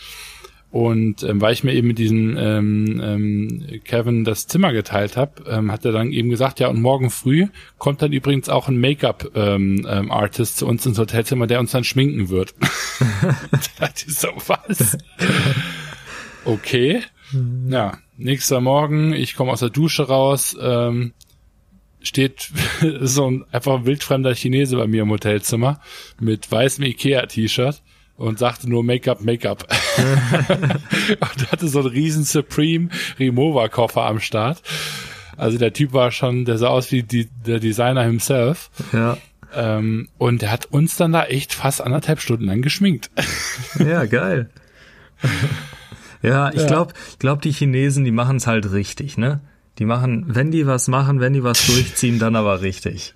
[0.70, 5.44] Und ähm, weil ich mir eben mit diesem ähm, ähm, Kevin das Zimmer geteilt habe,
[5.48, 7.46] ähm, hat er dann eben gesagt, ja, und morgen früh
[7.79, 11.85] kommt dann übrigens auch ein Make-up-Artist ähm, ähm, zu uns ins Hotelzimmer, der uns dann
[11.85, 12.55] schminken wird.
[13.20, 14.98] da dachte ich so, was?
[16.44, 17.02] okay.
[17.68, 21.12] Ja, nächster Morgen, ich komme aus der Dusche raus, ähm,
[22.02, 22.50] steht
[23.00, 25.81] so ein einfach wildfremder Chinese bei mir im Hotelzimmer
[26.20, 27.83] mit weißem Ikea-T-Shirt
[28.16, 29.66] und sagte nur Make-up, Make-up.
[31.20, 34.62] und hatte so einen riesen Supreme Remover Koffer am Start.
[35.37, 38.70] Also der Typ war schon, der sah aus wie die, der Designer himself.
[38.92, 39.18] Ja.
[39.55, 43.11] Ähm, und der hat uns dann da echt fast anderthalb Stunden lang geschminkt.
[43.79, 44.50] ja, geil.
[46.22, 46.66] ja, ich ja.
[46.66, 49.40] glaube, ich glaube, die Chinesen, die machen es halt richtig, ne?
[49.79, 53.14] Die machen, wenn die was machen, wenn die was durchziehen, dann aber richtig.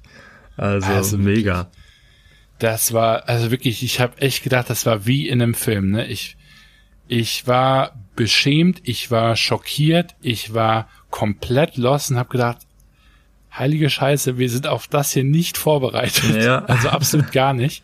[0.59, 1.71] Also, also mega.
[2.61, 5.91] Das war, also wirklich, ich habe echt gedacht, das war wie in einem Film.
[5.91, 6.07] Ne?
[6.07, 6.37] Ich,
[7.09, 12.59] ich war beschämt, ich war schockiert, ich war komplett lost und habe gedacht,
[13.53, 16.37] heilige Scheiße, wir sind auf das hier nicht vorbereitet.
[16.43, 16.65] Ja.
[16.67, 17.83] Also absolut gar nicht.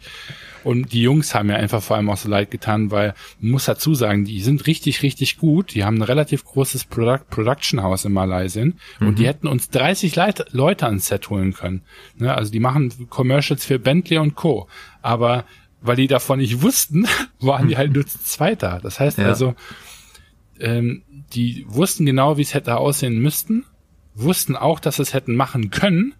[0.66, 3.66] Und die Jungs haben mir einfach vor allem auch so leid getan, weil man muss
[3.66, 5.72] dazu sagen, die sind richtig, richtig gut.
[5.76, 8.74] Die haben ein relativ großes Product Production House in Malaysia mhm.
[8.98, 9.26] und die mhm.
[9.26, 11.82] hätten uns 30 Leit Leute ans Set holen können.
[12.16, 12.34] Ne?
[12.34, 14.66] Also die machen Commercials für Bentley und Co.
[15.02, 15.44] Aber
[15.82, 17.06] weil die davon nicht wussten,
[17.38, 18.80] waren die halt nur zu zweit da.
[18.80, 19.26] Das heißt ja.
[19.26, 19.54] also,
[20.58, 23.64] ähm, die wussten genau, wie es hätte aussehen müssten,
[24.16, 26.16] wussten auch, dass es hätten machen können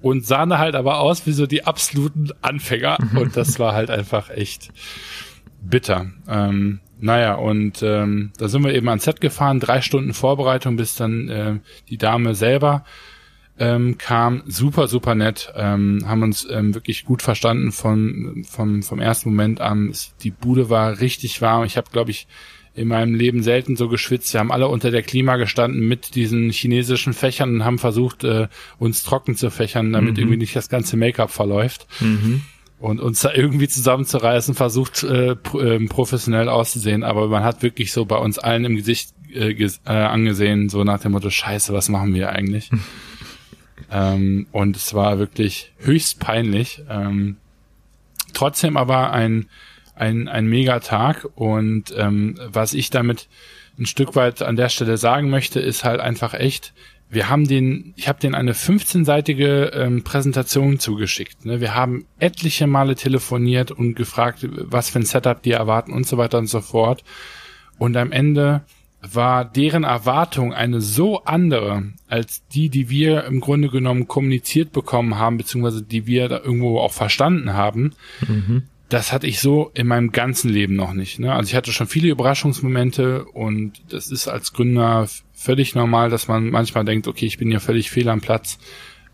[0.00, 3.18] und sahen halt aber aus wie so die absoluten Anfänger mhm.
[3.18, 4.70] und das war halt einfach echt
[5.60, 6.06] bitter.
[6.28, 10.94] Ähm, naja, und ähm, da sind wir eben ans Set gefahren, drei Stunden Vorbereitung, bis
[10.96, 11.58] dann äh,
[11.88, 12.84] die Dame selber
[13.58, 14.42] ähm, kam.
[14.46, 15.52] Super, super nett.
[15.56, 19.92] Ähm, haben uns ähm, wirklich gut verstanden von, vom, vom ersten Moment an.
[20.22, 21.64] Die Bude war richtig warm.
[21.64, 22.26] Ich habe, glaube ich,
[22.78, 24.32] in meinem Leben selten so geschwitzt.
[24.32, 28.48] Wir haben alle unter der Klima gestanden mit diesen chinesischen Fächern und haben versucht, äh,
[28.78, 30.18] uns trocken zu fächern, damit mhm.
[30.18, 31.86] irgendwie nicht das ganze Make-up verläuft.
[32.00, 32.42] Mhm.
[32.80, 37.02] Und uns da irgendwie zusammenzureißen, versucht äh, äh, professionell auszusehen.
[37.02, 40.84] Aber man hat wirklich so bei uns allen im Gesicht äh, ges äh, angesehen, so
[40.84, 42.70] nach dem Motto, scheiße, was machen wir eigentlich?
[43.90, 46.82] ähm, und es war wirklich höchst peinlich.
[46.88, 47.36] Ähm,
[48.32, 49.48] trotzdem aber ein
[49.98, 53.28] ein, ein Megatag und ähm, was ich damit
[53.78, 56.72] ein Stück weit an der Stelle sagen möchte, ist halt einfach echt,
[57.10, 61.44] wir haben den, ich habe den eine 15-seitige ähm, Präsentation zugeschickt.
[61.44, 61.60] Ne?
[61.60, 66.18] Wir haben etliche Male telefoniert und gefragt, was für ein Setup die erwarten und so
[66.18, 67.04] weiter und so fort.
[67.78, 68.62] Und am Ende
[69.00, 75.18] war deren Erwartung eine so andere als die, die wir im Grunde genommen kommuniziert bekommen
[75.18, 77.92] haben, beziehungsweise die wir da irgendwo auch verstanden haben,
[78.26, 81.18] mhm das hatte ich so in meinem ganzen Leben noch nicht.
[81.18, 81.32] Ne?
[81.32, 86.48] Also ich hatte schon viele Überraschungsmomente und das ist als Gründer völlig normal, dass man
[86.50, 88.58] manchmal denkt, okay, ich bin ja völlig fehl am Platz.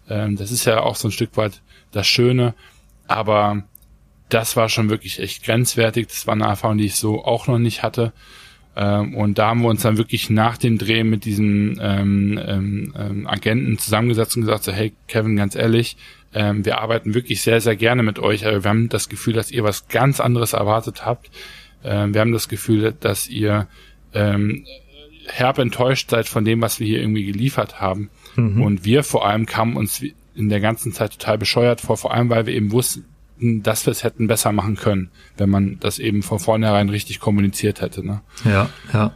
[0.09, 1.61] Ähm, das ist ja auch so ein Stück weit
[1.91, 2.55] das Schöne,
[3.09, 3.65] aber
[4.29, 6.07] das war schon wirklich echt grenzwertig.
[6.09, 8.13] Das war eine Erfahrung, die ich so auch noch nicht hatte.
[8.77, 12.95] Ähm, und da haben wir uns dann wirklich nach dem Dreh mit diesen ähm, ähm,
[12.99, 15.97] ähm Agenten zusammengesetzt und gesagt, so, hey Kevin, ganz ehrlich,
[16.35, 19.51] ähm, wir arbeiten wirklich sehr, sehr gerne mit euch, aber wir haben das Gefühl, dass
[19.51, 21.31] ihr was ganz anderes erwartet habt.
[21.85, 23.69] Ähm, wir haben das Gefühl, dass ihr
[24.13, 24.65] ähm,
[25.27, 28.11] herb enttäuscht seid von dem, was wir hier irgendwie geliefert haben.
[28.37, 28.63] Mhm.
[28.63, 30.03] Und wir vor allem kamen uns
[30.35, 33.05] in der ganzen Zeit total bescheuert vor, vor allem weil wir eben wussten,
[33.63, 37.81] dass wir es hätten besser machen können, wenn man das eben von vornherein richtig kommuniziert
[37.81, 38.05] hätte.
[38.05, 38.21] Ne?
[38.45, 39.13] Ja, ja.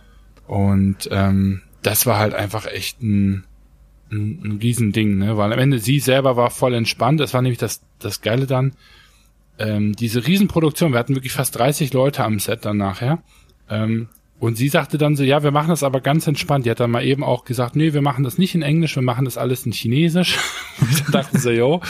[0.46, 3.44] Und ähm, das war halt einfach echt ein
[4.10, 5.36] ein, ein Riesending, ne?
[5.36, 7.20] Weil am Ende sie selber war voll entspannt.
[7.20, 8.72] Das war nämlich das, das Geile dann.
[9.58, 13.22] Ähm, diese Riesenproduktion, wir hatten wirklich fast 30 Leute am Set dann nachher.
[13.68, 16.64] Ähm, und sie sagte dann so, ja, wir machen das aber ganz entspannt.
[16.64, 19.02] Die hat dann mal eben auch gesagt, nee, wir machen das nicht in Englisch, wir
[19.02, 20.38] machen das alles in Chinesisch.
[20.80, 21.80] und dann dachten sie, jo,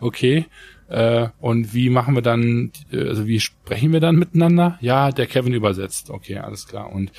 [0.00, 0.46] okay.
[0.88, 4.78] Äh, und wie machen wir dann, also wie sprechen wir dann miteinander?
[4.80, 6.10] Ja, der Kevin übersetzt.
[6.10, 6.92] Okay, alles klar.
[6.92, 7.12] Und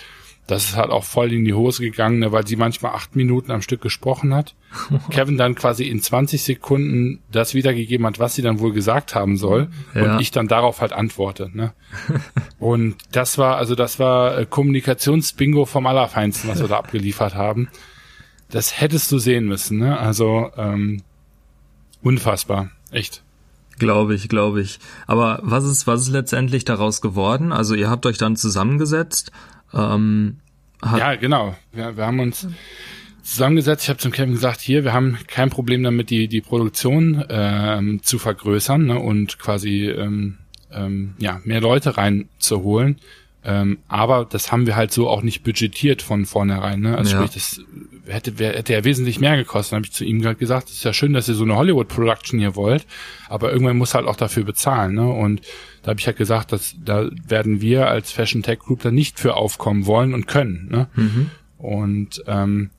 [0.47, 3.51] das ist halt auch voll in die Hose gegangen, ne, weil sie manchmal acht Minuten
[3.51, 4.54] am Stück gesprochen hat.
[5.10, 9.38] Kevin dann quasi in 20 Sekunden das wiedergegeben hat, was sie dann wohl gesagt haben
[9.38, 9.69] soll.
[9.95, 10.04] Ja.
[10.15, 11.49] Und ich dann darauf halt antworte.
[11.51, 11.73] Ne?
[12.60, 17.69] Und das war, also das war äh, Kommunikationsbingo vom Allerfeinsten, was wir da abgeliefert haben.
[18.51, 19.80] Das hättest du sehen müssen.
[19.80, 19.97] Ne?
[19.97, 21.01] Also ähm,
[22.04, 22.69] unfassbar.
[22.91, 23.25] Echt.
[23.78, 24.80] Glaube ich, glaube ich.
[25.08, 27.52] Aber was ist, was ist letztendlich daraus geworden?
[27.52, 29.32] Also ihr habt euch dann zusammengesetzt
[29.76, 30.38] ähm,
[30.84, 31.56] ja, genau.
[31.72, 32.48] Wir, wir haben uns
[33.24, 33.84] zusammengesetzt.
[33.84, 38.02] Ich habe zum Kevin gesagt, hier, wir haben kein Problem damit, die, die Produktion ähm,
[38.04, 40.38] zu vergrößern ne, und quasi ähm,
[40.72, 43.00] ähm, ja, mehr Leute reinzuholen.
[43.44, 46.80] Ähm, aber das haben wir halt so auch nicht budgetiert von vornherein.
[46.80, 46.98] Ne?
[46.98, 47.18] Also ja.
[47.18, 47.62] sprich, das
[48.08, 49.74] hätte, hätte ja wesentlich mehr gekostet.
[49.74, 51.56] Dann habe ich zu ihm halt gesagt, es ist ja schön, dass ihr so eine
[51.56, 52.86] Hollywood-Production hier wollt,
[53.30, 54.96] aber irgendwann muss halt auch dafür bezahlen.
[54.96, 55.08] Ne?
[55.08, 55.41] Und
[55.84, 59.20] da habe ich halt gesagt, dass da werden wir als Fashion Tech Group da nicht
[59.20, 60.68] für aufkommen wollen und können.
[60.70, 60.88] Ne?
[60.96, 61.32] Mhm.
[61.58, 62.70] Und ähm,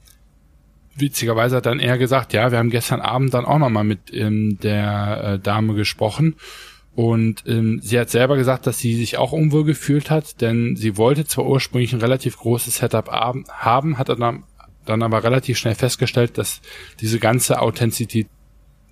[0.95, 4.59] witzigerweise hat dann er gesagt, ja, wir haben gestern Abend dann auch nochmal mit ähm,
[4.61, 6.37] der äh, Dame gesprochen
[6.97, 10.97] und ähm, sie hat selber gesagt, dass sie sich auch unwohl gefühlt hat, denn sie
[10.97, 14.45] wollte zwar ursprünglich ein relativ großes Setup haben, hat dann,
[14.87, 16.63] dann aber relativ schnell festgestellt, dass
[17.01, 18.29] diese ganze Authentizität,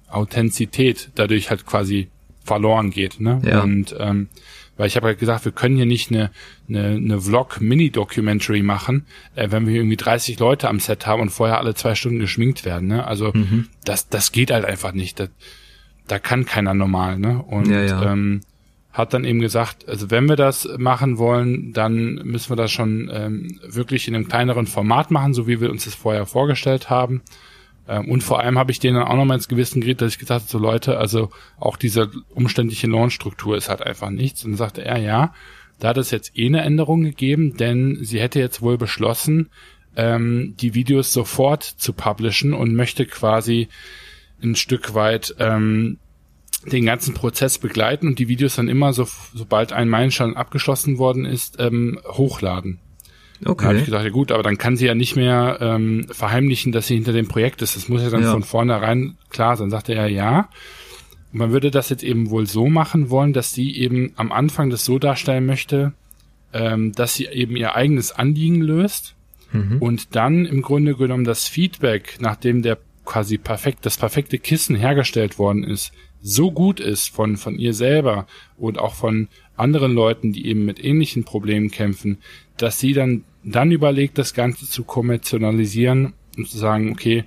[0.09, 2.09] Authentizität dadurch halt quasi
[2.44, 3.20] verloren geht.
[3.20, 3.40] Ne?
[3.44, 3.62] Ja.
[3.62, 4.28] Und ähm,
[4.76, 6.30] weil ich habe halt gesagt, wir können hier nicht eine,
[6.68, 11.59] eine, eine Vlog-Mini-Documentary machen, äh, wenn wir irgendwie 30 Leute am Set haben und vorher
[11.59, 12.88] alle zwei Stunden geschminkt werden.
[12.88, 13.07] Ne?
[13.07, 13.68] Also mhm.
[13.85, 15.20] das, das geht halt einfach nicht.
[15.20, 15.30] Das,
[16.07, 17.18] da kann keiner normal.
[17.18, 17.42] Ne?
[17.42, 18.12] Und ja, ja.
[18.12, 18.40] Ähm,
[18.94, 23.11] hat dann eben gesagt, also wenn wir das machen wollen, dann müssen wir das schon
[23.12, 27.20] ähm, wirklich in einem kleineren Format machen, so wie wir uns das vorher vorgestellt haben.
[27.88, 30.20] Ähm, und vor allem habe ich denen dann auch nochmal ins Gewissen geredet, dass ich
[30.20, 34.44] gesagt habe, so Leute, also auch diese umständliche Launch-Struktur ist halt einfach nichts.
[34.44, 35.35] Und dann sagte er, ja,
[35.80, 39.50] da hat es jetzt eh eine Änderung gegeben, denn sie hätte jetzt wohl beschlossen,
[39.96, 43.68] ähm, die Videos sofort zu publishen und möchte quasi
[44.40, 45.98] ein Stück weit ähm,
[46.70, 51.24] den ganzen Prozess begleiten und die Videos dann immer, so, sobald ein Meilenstein abgeschlossen worden
[51.24, 52.81] ist, ähm, hochladen.
[53.44, 53.62] Okay.
[53.62, 56.72] Da habe ich gesagt, ja gut, aber dann kann sie ja nicht mehr ähm, verheimlichen,
[56.72, 57.77] dass sie hinter dem Projekt ist.
[57.77, 58.33] Das muss ja dann ja.
[58.33, 59.70] von vornherein klar sein.
[59.70, 60.48] Sagte er ja.
[61.33, 64.70] Und man würde das jetzt eben wohl so machen wollen, dass sie eben am Anfang
[64.70, 65.92] das so darstellen möchte,
[66.53, 69.14] ähm, dass sie eben ihr eigenes Anliegen löst
[69.53, 69.79] mhm.
[69.79, 75.38] und dann im Grunde genommen das Feedback, nachdem der quasi perfekt, das perfekte Kissen hergestellt
[75.38, 75.92] worden ist,
[76.26, 80.82] so gut ist von, von ihr selber und auch von anderen Leuten, die eben mit
[80.82, 82.16] ähnlichen Problemen kämpfen,
[82.56, 87.24] dass sie dann, dann überlegt, das Ganze zu kommerzialisieren und zu sagen, okay,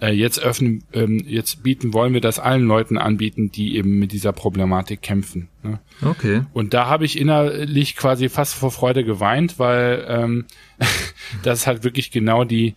[0.00, 4.12] äh, jetzt öffnen, ähm, jetzt bieten, wollen wir das allen Leuten anbieten, die eben mit
[4.12, 5.48] dieser Problematik kämpfen.
[5.62, 5.80] Ne?
[6.02, 6.42] Okay.
[6.52, 10.44] Und da habe ich innerlich quasi fast vor Freude geweint, weil ähm,
[11.42, 12.74] das ist halt wirklich genau die,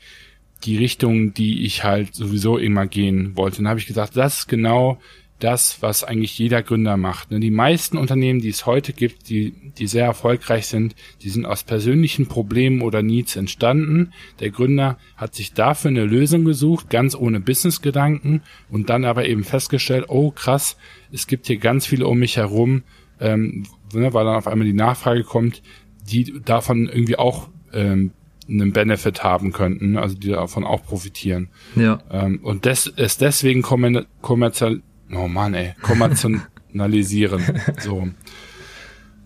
[0.63, 3.57] die Richtung, die ich halt sowieso immer gehen wollte.
[3.57, 4.99] Dann habe ich gesagt, das ist genau
[5.39, 7.31] das, was eigentlich jeder Gründer macht.
[7.31, 7.39] Ne?
[7.39, 11.63] Die meisten Unternehmen, die es heute gibt, die, die sehr erfolgreich sind, die sind aus
[11.63, 14.13] persönlichen Problemen oder Needs entstanden.
[14.39, 19.43] Der Gründer hat sich dafür eine Lösung gesucht, ganz ohne Businessgedanken und dann aber eben
[19.43, 20.77] festgestellt, oh krass,
[21.11, 22.83] es gibt hier ganz viele um mich herum,
[23.19, 25.61] ähm, ne, weil dann auf einmal die Nachfrage kommt,
[26.09, 28.11] die davon irgendwie auch ähm,
[28.49, 31.49] einen Benefit haben könnten, also die davon auch profitieren.
[31.75, 31.99] Ja.
[32.09, 34.81] Ähm, und das ist deswegen kommerziell
[35.13, 35.73] Oh Mann, ey.
[35.81, 37.43] Kommerzialisieren.
[37.79, 38.07] so.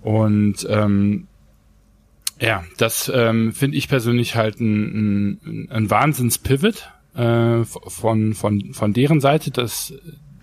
[0.02, 1.28] Und ähm,
[2.40, 8.94] ja, das ähm, finde ich persönlich halt ein, ein, ein Wahnsinns-Pivot äh, von, von, von
[8.94, 9.94] deren Seite, dass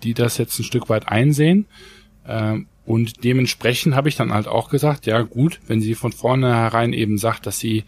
[0.03, 1.65] die das jetzt ein Stück weit einsehen.
[2.25, 6.93] Äh, und dementsprechend habe ich dann halt auch gesagt, ja gut, wenn sie von vornherein
[6.93, 7.83] eben sagt, dass sie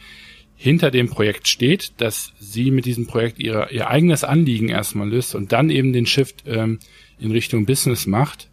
[0.56, 5.34] hinter dem Projekt steht, dass sie mit diesem Projekt ihre, ihr eigenes Anliegen erstmal löst
[5.34, 6.78] und dann eben den Shift ähm,
[7.22, 8.50] in Richtung Business macht,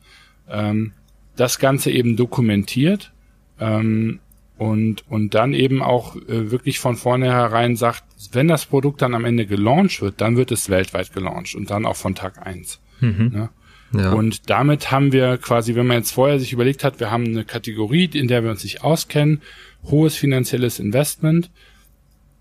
[0.49, 0.93] ähm,
[1.37, 3.13] das Ganze eben dokumentiert
[3.61, 4.21] ähm,
[4.57, 9.25] und, und dann eben auch äh, wirklich von vornherein sagt, wenn das Produkt dann am
[9.25, 12.81] Ende gelauncht wird, dann wird es weltweit gelauncht und dann auch von Tag eins.
[13.01, 13.31] Mhm.
[13.33, 13.49] Ne?
[13.93, 14.13] Ja.
[14.13, 17.45] Und damit haben wir quasi, wenn man jetzt vorher sich überlegt hat, wir haben eine
[17.45, 19.41] Kategorie, in der wir uns nicht auskennen,
[19.85, 21.51] hohes finanzielles Investment,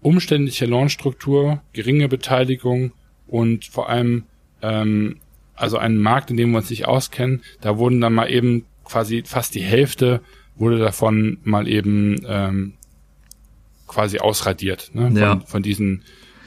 [0.02, 2.92] umständliche Launchstruktur, geringe Beteiligung,
[3.28, 4.24] und vor allem
[4.62, 5.18] ähm,
[5.58, 9.24] also einen Markt, in dem wir uns nicht auskennen, da wurden dann mal eben quasi
[9.26, 10.22] fast die Hälfte
[10.56, 12.74] wurde davon mal eben ähm,
[13.88, 15.12] quasi ausradiert, ne?
[15.20, 15.32] Ja.
[15.38, 16.04] Von, von diesen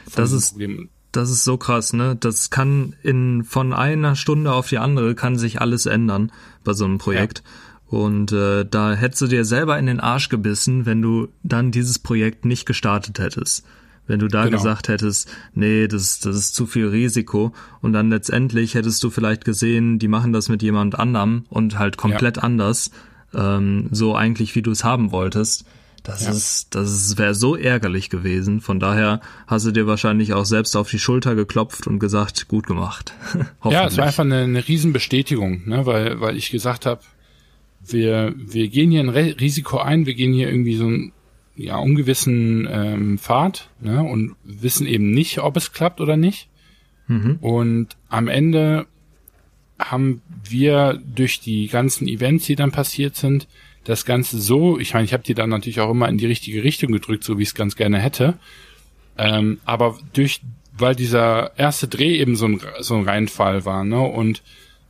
[0.08, 0.88] von Das ist- Problemen.
[1.12, 2.14] Das ist so krass, ne?
[2.18, 6.30] Das kann in von einer Stunde auf die andere kann sich alles ändern
[6.62, 7.42] bei so einem Projekt.
[7.86, 11.98] Und äh, da hättest du dir selber in den Arsch gebissen, wenn du dann dieses
[11.98, 13.64] Projekt nicht gestartet hättest.
[14.10, 14.56] Wenn du da Genau.
[14.56, 17.52] gesagt hättest, nee, das, das ist zu viel Risiko.
[17.80, 21.96] Und dann letztendlich hättest du vielleicht gesehen, die machen das mit jemand anderem und halt
[21.96, 22.90] komplett anders,
[23.32, 25.64] ähm, so eigentlich, wie du es haben wolltest.
[26.02, 26.30] Das Ja.
[26.30, 28.60] ist, das wäre so ärgerlich gewesen.
[28.62, 32.66] Von daher hast du dir wahrscheinlich auch selbst auf die Schulter geklopft und gesagt, gut
[32.66, 33.12] gemacht.
[33.70, 35.86] Ja, es war einfach eine, eine Riesenbestätigung, ne?
[35.86, 37.02] weil, weil ich gesagt habe,
[37.86, 41.12] wir, wir gehen hier ein Risiko ein, wir gehen hier irgendwie so einen
[41.56, 44.02] ja, ungewissen ähm, Pfad ne?
[44.02, 46.48] und wissen eben nicht, ob es klappt oder nicht.
[47.06, 47.38] Mhm.
[47.40, 48.86] Und am Ende
[49.78, 53.48] haben wir durch die ganzen Events, die dann passiert sind,
[53.84, 56.62] das Ganze so, ich meine, ich habe die dann natürlich auch immer in die richtige
[56.62, 58.34] Richtung gedrückt, so wie ich es ganz gerne hätte.
[59.16, 60.40] Ähm, aber durch,
[60.76, 64.42] weil dieser erste Dreh eben so ein, so ein Reinfall war, ne, und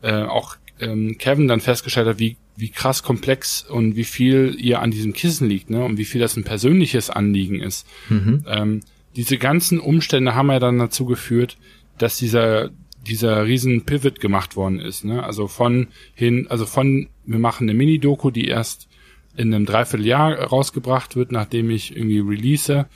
[0.02, 4.80] äh, auch ähm, Kevin dann festgestellt hat, wie, wie krass komplex und wie viel ihr
[4.80, 7.86] an diesem Kissen liegt, ne, und wie viel das ein persönliches Anliegen ist.
[8.08, 8.44] Mhm.
[8.46, 8.80] Ähm,
[9.16, 11.56] diese ganzen Umstände haben ja dann dazu geführt,
[11.98, 12.70] dass dieser
[13.06, 15.22] dieser riesen Pivot gemacht worden ist, ne?
[15.22, 18.88] Also von hin, also von wir machen eine Mini-Doku, die erst
[19.36, 22.86] in einem Dreivierteljahr rausgebracht wird, nachdem ich irgendwie release,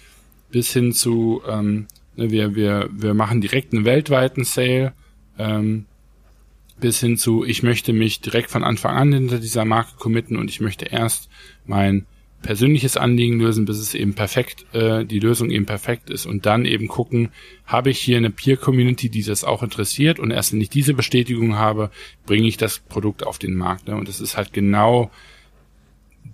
[0.51, 1.87] bis hin zu ähm,
[2.17, 4.93] ne, wir wir wir machen direkt einen weltweiten Sale,
[5.39, 5.87] ähm,
[6.81, 10.51] bis hin zu ich möchte mich direkt von Anfang an hinter dieser Marke committen und
[10.51, 11.29] ich möchte erst
[11.67, 12.07] mein
[12.43, 16.67] persönliches Anliegen lösen, bis es eben perfekt, äh, die Lösung eben perfekt ist und dann
[16.67, 17.31] eben gucken,
[17.65, 21.57] habe ich hier eine Peer-Community, die das auch interessiert und erst wenn ich diese Bestätigung
[21.57, 21.91] habe,
[22.27, 23.89] bringe ich das Produkt auf den Markt.
[23.89, 23.97] Ne?
[23.97, 25.11] Und das ist halt genau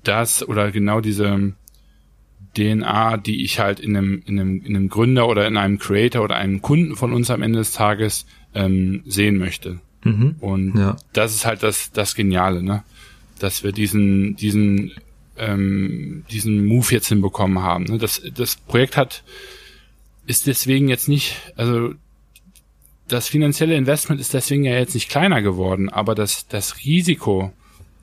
[0.03, 1.55] das oder genau diese
[2.57, 6.24] DNA, die ich halt in einem, in einem, in einem Gründer oder in einem Creator
[6.24, 9.80] oder einem Kunden von uns am Ende des Tages ähm, sehen möchte.
[10.05, 10.36] Mhm.
[10.40, 10.96] Und Ja.
[11.12, 12.82] das ist halt das, das Geniale, ne?
[13.38, 14.92] Dass wir diesen, diesen,
[15.38, 17.84] ähm, diesen Move jetzt hinbekommen haben.
[17.84, 17.98] Ne?
[17.98, 19.22] Das, das Projekt hat,
[20.26, 21.94] ist deswegen jetzt nicht, also
[23.09, 27.53] das finanzielle Investment ist deswegen ja jetzt nicht kleiner geworden, aber das, das Risiko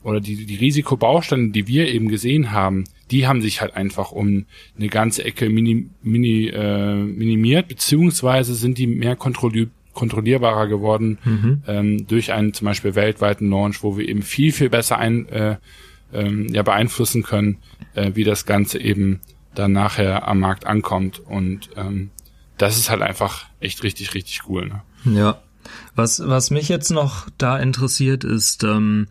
[0.02, 4.44] oder die, die Risikobausteine, die wir eben gesehen haben, die haben sich halt einfach um
[4.76, 9.68] eine ganze Ecke mini, mini, äh, minimiert, beziehungsweise sind die mehr kontrollier
[9.98, 11.62] kontrollierbarer geworden Mhm.
[11.66, 15.56] ähm, durch einen zum Beispiel weltweiten Launch, wo wir eben viel, viel besser ein, äh,
[16.12, 17.58] ähm, ja, beeinflussen können,
[17.94, 19.20] äh, wie das Ganze eben
[19.54, 21.18] dann nachher am Markt ankommt.
[21.18, 22.10] Und ähm,
[22.58, 24.68] das ist halt einfach echt richtig, richtig cool.
[25.04, 25.16] Ne?
[25.18, 25.42] Ja.
[25.94, 29.08] Was, was mich jetzt noch da interessiert, ist, ähm,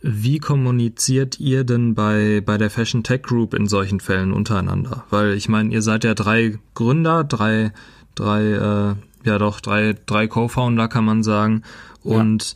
[0.00, 5.04] wie kommuniziert ihr denn bei, bei der Fashion Tech Group in solchen Fällen untereinander?
[5.10, 7.72] Weil ich meine, ihr seid ja drei Gründer, drei,
[8.14, 8.94] drei, äh,
[9.24, 11.62] ja doch, drei, drei Co-Founder kann man sagen.
[12.02, 12.54] Und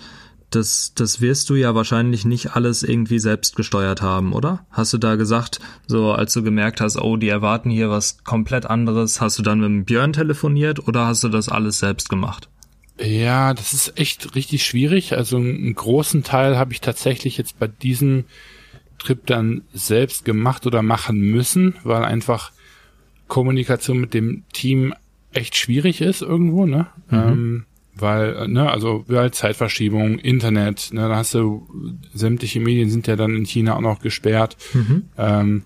[0.50, 4.64] das, das wirst du ja wahrscheinlich nicht alles irgendwie selbst gesteuert haben, oder?
[4.70, 8.66] Hast du da gesagt, so als du gemerkt hast, oh, die erwarten hier was komplett
[8.66, 12.48] anderes, hast du dann mit dem Björn telefoniert oder hast du das alles selbst gemacht?
[12.98, 15.14] Ja, das ist echt richtig schwierig.
[15.14, 18.24] Also einen großen Teil habe ich tatsächlich jetzt bei diesem
[18.98, 22.52] Trip dann selbst gemacht oder machen müssen, weil einfach
[23.28, 24.94] Kommunikation mit dem Team
[25.36, 26.86] echt schwierig ist irgendwo, ne?
[27.10, 27.64] Ähm,
[27.94, 31.66] weil, äh, ne, also halt Zeitverschiebung, Internet, ne, da hast du
[32.12, 34.56] sämtliche Medien sind ja dann in China auch noch gesperrt.
[35.16, 35.62] Ähm,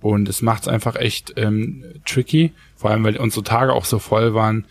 [0.00, 3.98] und es macht es einfach echt ähm, tricky, vor allem weil unsere Tage auch so
[3.98, 4.66] voll waren.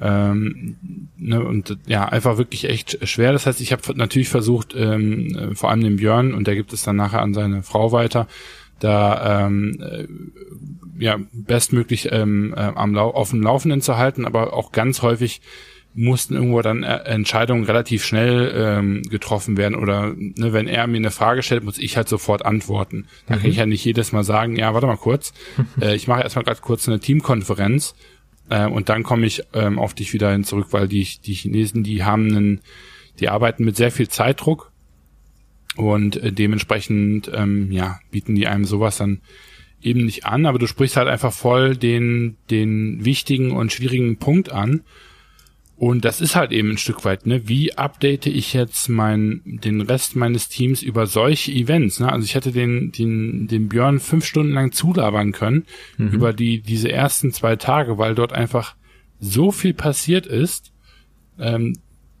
[0.00, 0.76] Ähm,
[1.16, 3.32] ne, und ja, einfach wirklich echt schwer.
[3.32, 6.72] Das heißt, ich habe natürlich versucht, ähm, äh, vor allem den Björn, und der gibt
[6.72, 8.28] es dann nachher an seine Frau weiter,
[8.78, 10.06] da ähm, äh,
[10.98, 15.40] ja bestmöglich ähm, äh, am Lau auf dem Laufenden zu halten, aber auch ganz häufig
[15.96, 20.98] mussten irgendwo dann äh, Entscheidungen relativ schnell ähm, getroffen werden oder ne, wenn er mir
[20.98, 23.06] eine Frage stellt, muss ich halt sofort antworten.
[23.26, 25.32] Da kann ich ja nicht jedes Mal sagen, ja, warte mal kurz,
[25.80, 27.94] äh, ich mache erstmal gerade kurz eine Teamkonferenz
[28.50, 31.82] äh, und dann komme ich ähm, auf dich wieder hin zurück, weil die, die Chinesen,
[31.82, 32.60] die haben einen,
[33.18, 34.72] die arbeiten mit sehr viel Zeitdruck
[35.76, 39.20] und äh, dementsprechend ähm, ja bieten die einem sowas dann
[39.82, 44.50] eben nicht an, aber du sprichst halt einfach voll den den wichtigen und schwierigen Punkt
[44.50, 44.82] an
[45.78, 47.48] und das ist halt eben ein Stück weit, ne?
[47.48, 52.00] Wie update ich jetzt mein, den Rest meines Teams über solche Events?
[52.00, 52.10] Ne?
[52.10, 55.66] Also ich hätte den, den, den Björn fünf Stunden lang zulabern können
[55.98, 58.74] über die, diese ersten zwei Tage, weil dort einfach
[59.20, 60.72] so viel passiert ist.
[61.38, 61.74] ähm,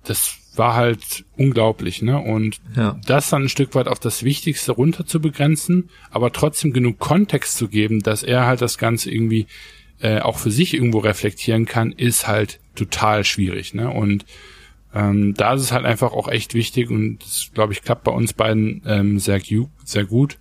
[0.04, 2.18] das war halt unglaublich, ne?
[2.18, 2.98] Und ja.
[3.06, 7.56] das dann ein Stück weit auf das Wichtigste runter zu begrenzen, aber trotzdem genug Kontext
[7.56, 9.46] zu geben, dass er halt das Ganze irgendwie
[10.00, 13.90] äh, auch für sich irgendwo reflektieren kann, ist halt total schwierig, ne?
[13.90, 14.24] Und
[14.94, 18.12] ähm, da ist es halt einfach auch echt wichtig und das, glaube ich, klappt bei
[18.12, 19.40] uns beiden ähm, sehr,
[19.84, 20.38] sehr gut,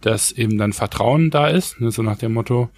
[0.00, 1.90] dass eben dann Vertrauen da ist, ne?
[1.90, 2.70] so nach dem Motto,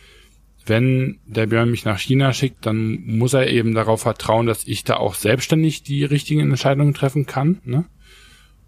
[0.67, 4.85] wenn der Björn mich nach China schickt, dann muss er eben darauf vertrauen, dass ich
[4.85, 7.61] da auch selbstständig die richtigen Entscheidungen treffen kann.
[7.65, 7.85] Ne?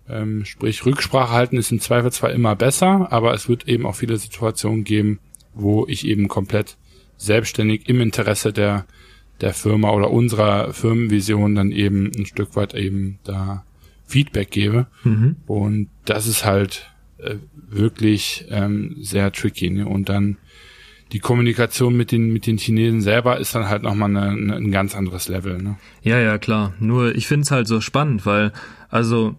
[0.08, 3.94] Ähm, sprich, Rücksprache halten ist im Zweifel zwar immer besser, aber es wird eben auch
[3.94, 5.20] viele Situationen geben,
[5.54, 6.76] wo ich eben komplett
[7.16, 8.86] selbstständig im Interesse der,
[9.40, 13.64] der Firma oder unserer Firmenvision dann eben ein Stück weit eben da
[14.06, 14.86] Feedback gebe.
[15.04, 15.36] Mhm.
[15.46, 19.70] Und das ist halt äh, wirklich ähm, sehr tricky.
[19.70, 19.86] Ne?
[19.86, 20.36] Und dann
[21.12, 24.70] die Kommunikation mit den mit den Chinesen selber ist dann halt nochmal eine, eine, ein
[24.70, 25.62] ganz anderes Level.
[25.62, 25.76] Ne?
[26.02, 26.72] Ja, ja, klar.
[26.80, 28.52] Nur ich finde es halt so spannend, weil
[28.90, 29.36] also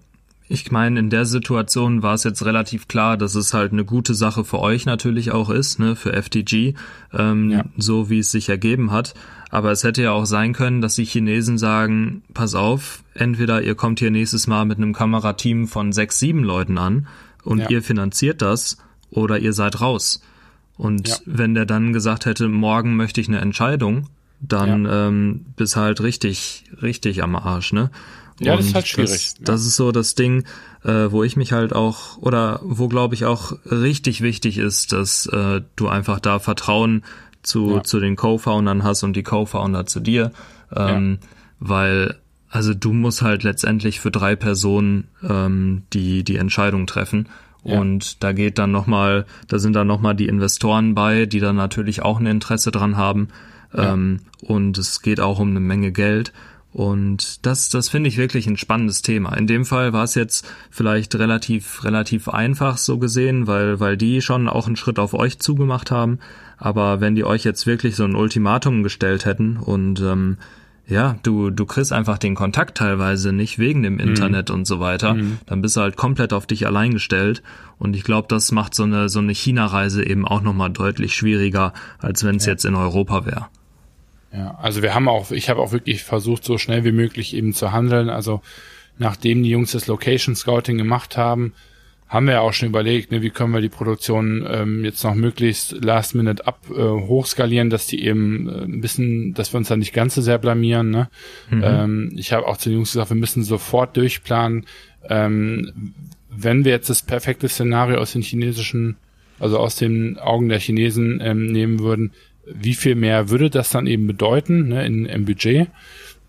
[0.47, 4.13] ich meine, in der Situation war es jetzt relativ klar, dass es halt eine gute
[4.13, 6.75] Sache für euch natürlich auch ist, ne, für FTG,
[7.13, 7.65] ähm, ja.
[7.77, 9.15] so wie es sich ergeben hat.
[9.49, 13.73] Aber es hätte ja auch sein können, dass die Chinesen sagen, pass auf, entweder ihr
[13.73, 17.07] kommt hier nächstes Mal mit einem Kamerateam von sechs, sieben Leuten an
[17.43, 17.69] und ja.
[17.69, 18.77] ihr finanziert das
[19.09, 20.21] oder ihr seid raus.
[20.77, 21.15] Und ja.
[21.25, 24.09] wenn der dann gesagt hätte, morgen möchte ich eine Entscheidung,
[24.41, 25.07] dann ja.
[25.07, 27.89] ähm, bist halt richtig, richtig am Arsch, ne?
[28.39, 29.09] Ja, und das ist halt schwierig.
[29.09, 30.43] Das, das ist so das Ding,
[30.83, 35.25] äh, wo ich mich halt auch, oder wo glaube ich auch richtig wichtig ist, dass
[35.27, 37.03] äh, du einfach da Vertrauen
[37.43, 37.83] zu, ja.
[37.83, 40.31] zu den Co-Foundern hast und die Co-Founder zu dir.
[40.75, 41.27] Ähm, ja.
[41.59, 42.15] Weil,
[42.49, 47.29] also du musst halt letztendlich für drei Personen ähm, die, die Entscheidung treffen.
[47.65, 52.03] Und da geht dann nochmal, da sind dann nochmal die Investoren bei, die dann natürlich
[52.03, 53.29] auch ein Interesse dran haben.
[53.75, 53.93] Ja.
[53.93, 56.31] Ähm, und es geht auch um eine Menge Geld.
[56.71, 59.33] Und das, das finde ich wirklich ein spannendes Thema.
[59.37, 64.21] In dem Fall war es jetzt vielleicht relativ, relativ einfach so gesehen, weil, weil die
[64.21, 66.19] schon auch einen Schritt auf euch zugemacht haben.
[66.57, 70.37] Aber wenn die euch jetzt wirklich so ein Ultimatum gestellt hätten und ähm,
[70.87, 74.01] ja, du, du kriegst einfach den Kontakt teilweise nicht wegen dem mhm.
[74.01, 74.55] Internet mhm.
[74.55, 75.39] und so weiter, mhm.
[75.45, 77.41] dann bist du halt komplett auf dich allein gestellt.
[77.79, 81.73] Und ich glaube, das macht so eine, so eine China-Reise eben auch nochmal deutlich schwieriger,
[81.99, 82.53] als wenn es ja.
[82.53, 83.47] jetzt in Europa wäre.
[84.31, 87.53] Ja, also wir haben auch, ich habe auch wirklich versucht, so schnell wie möglich eben
[87.53, 88.09] zu handeln.
[88.09, 88.41] Also
[88.97, 91.53] nachdem die Jungs das Location Scouting gemacht haben,
[92.07, 95.15] haben wir ja auch schon überlegt, ne, wie können wir die Produktion ähm, jetzt noch
[95.15, 99.69] möglichst last minute ab äh, hochskalieren, dass die eben äh, ein bisschen, dass wir uns
[99.69, 100.91] da nicht ganz so sehr blamieren.
[100.91, 101.09] Ne?
[101.49, 101.63] Mhm.
[101.63, 104.65] Ähm, ich habe auch zu den Jungs gesagt, wir müssen sofort durchplanen,
[105.09, 105.93] ähm,
[106.29, 108.97] wenn wir jetzt das perfekte Szenario aus den chinesischen,
[109.39, 112.11] also aus den Augen der Chinesen ähm, nehmen würden,
[112.45, 115.69] wie viel mehr würde das dann eben bedeuten ne, in, im Budget?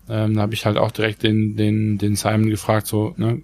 [0.09, 3.41] Ähm, da habe ich halt auch direkt den, den, den Simon gefragt, so, ne,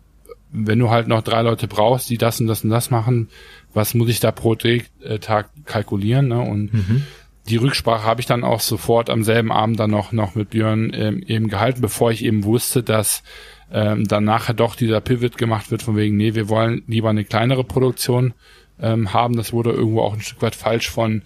[0.54, 3.30] wenn du halt noch drei Leute brauchst, die das und das und das machen,
[3.74, 4.80] was muss ich da pro äh,
[5.20, 6.28] Tag kalkulieren?
[6.28, 6.40] Ne?
[6.40, 7.04] Und mhm.
[7.50, 10.92] die Rücksprache habe ich dann auch sofort am selben Abend dann noch, noch mit Björn
[10.94, 13.24] ähm, eben gehalten, bevor ich eben wusste, dass
[13.72, 17.26] ähm, dann nachher doch dieser Pivot gemacht wird, von wegen, nee, wir wollen lieber eine
[17.26, 18.34] kleinere Produktion
[18.80, 19.36] ähm, haben.
[19.36, 21.24] Das wurde irgendwo auch ein Stück weit falsch von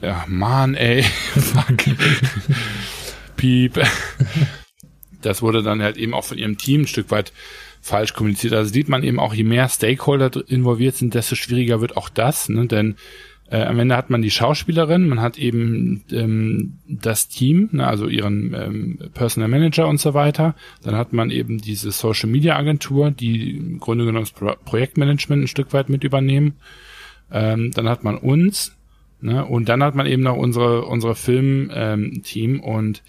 [0.00, 1.02] ja, Mann, ey,
[1.34, 1.76] fuck.
[3.36, 3.80] Piep.
[5.22, 7.32] Das wurde dann halt eben auch von ihrem Team ein Stück weit
[7.86, 8.52] falsch kommuniziert.
[8.52, 12.48] Also sieht man eben auch, je mehr Stakeholder involviert sind, desto schwieriger wird auch das,
[12.48, 12.66] ne?
[12.66, 12.96] denn
[13.48, 18.08] äh, am Ende hat man die Schauspielerin, man hat eben ähm, das Team, ne, also
[18.08, 20.56] ihren ähm, Personal Manager und so weiter.
[20.82, 25.44] Dann hat man eben diese Social Media Agentur, die im Grunde genommen das Pro Projektmanagement
[25.44, 26.56] ein Stück weit mit übernehmen.
[27.30, 28.76] Ähm, dann hat man uns,
[29.20, 33.04] ne, und dann hat man eben noch unsere unsere Film-Team ähm, und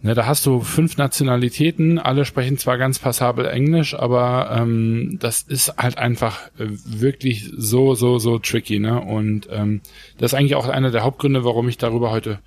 [0.00, 5.42] Ne, da hast du fünf Nationalitäten, alle sprechen zwar ganz passabel Englisch, aber ähm, das
[5.42, 8.78] ist halt einfach äh, wirklich so, so, so tricky.
[8.78, 9.00] Ne?
[9.00, 9.80] Und ähm,
[10.16, 12.38] das ist eigentlich auch einer der Hauptgründe, warum ich darüber heute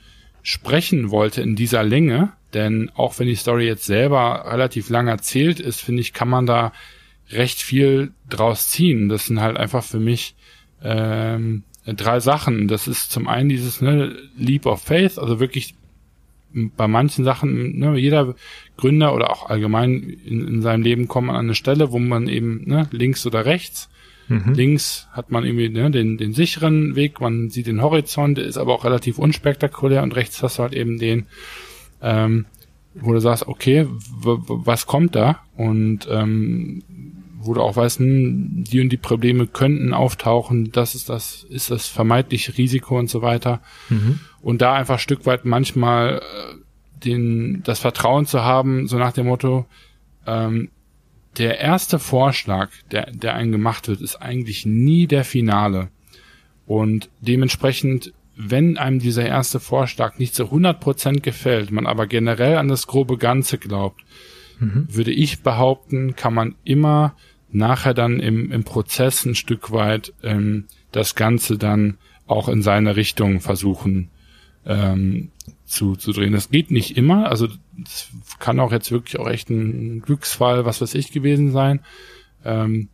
[0.43, 2.31] sprechen wollte in dieser Länge.
[2.53, 6.45] Denn auch wenn die Story jetzt selber relativ lang erzählt ist, finde ich, kann man
[6.45, 6.71] da
[7.31, 9.09] recht viel draus ziehen.
[9.09, 10.35] Das sind halt einfach für mich
[10.83, 12.69] ähm, drei Sachen.
[12.69, 15.75] Das ist zum einen dieses ne, Leap of Faith, also wirklich
[16.53, 18.35] bei manchen Sachen, ne, jeder
[18.77, 22.27] Gründer oder auch allgemein in, in seinem Leben kommt man an eine Stelle, wo man
[22.27, 23.89] eben ne, links oder rechts,
[24.27, 24.53] mhm.
[24.53, 28.73] links hat man irgendwie ne, den, den sicheren Weg, man sieht den Horizont, ist aber
[28.73, 31.25] auch relativ unspektakulär und rechts hast du halt eben den,
[32.01, 32.45] ähm,
[32.93, 33.87] wo du sagst, okay,
[34.21, 35.39] was kommt da?
[35.55, 36.83] Und ähm,
[37.43, 41.71] wo du auch weißt, hm, die und die Probleme könnten auftauchen, das ist das, ist
[41.71, 43.61] das vermeintliche Risiko und so weiter.
[43.89, 44.19] Mhm.
[44.41, 46.55] Und da einfach Stück weit manchmal äh,
[47.05, 49.65] den, das Vertrauen zu haben, so nach dem Motto,
[50.25, 50.69] ähm,
[51.37, 55.89] der erste Vorschlag, der, der einen gemacht wird, ist eigentlich nie der Finale.
[56.65, 62.67] Und dementsprechend, wenn einem dieser erste Vorschlag nicht zu 100% gefällt, man aber generell an
[62.67, 64.01] das grobe Ganze glaubt,
[64.59, 64.87] mhm.
[64.89, 67.15] würde ich behaupten, kann man immer
[67.49, 72.95] nachher dann im, im Prozess ein Stück weit ähm, das Ganze dann auch in seine
[72.95, 74.09] Richtung versuchen
[74.65, 75.31] ähm,
[75.65, 76.33] zu, zu drehen.
[76.33, 77.47] Das geht nicht immer, also
[77.77, 78.09] das
[78.39, 81.79] kann auch jetzt wirklich auch echt ein Glücksfall, was weiß ich, gewesen sein.
[82.43, 82.89] Ähm,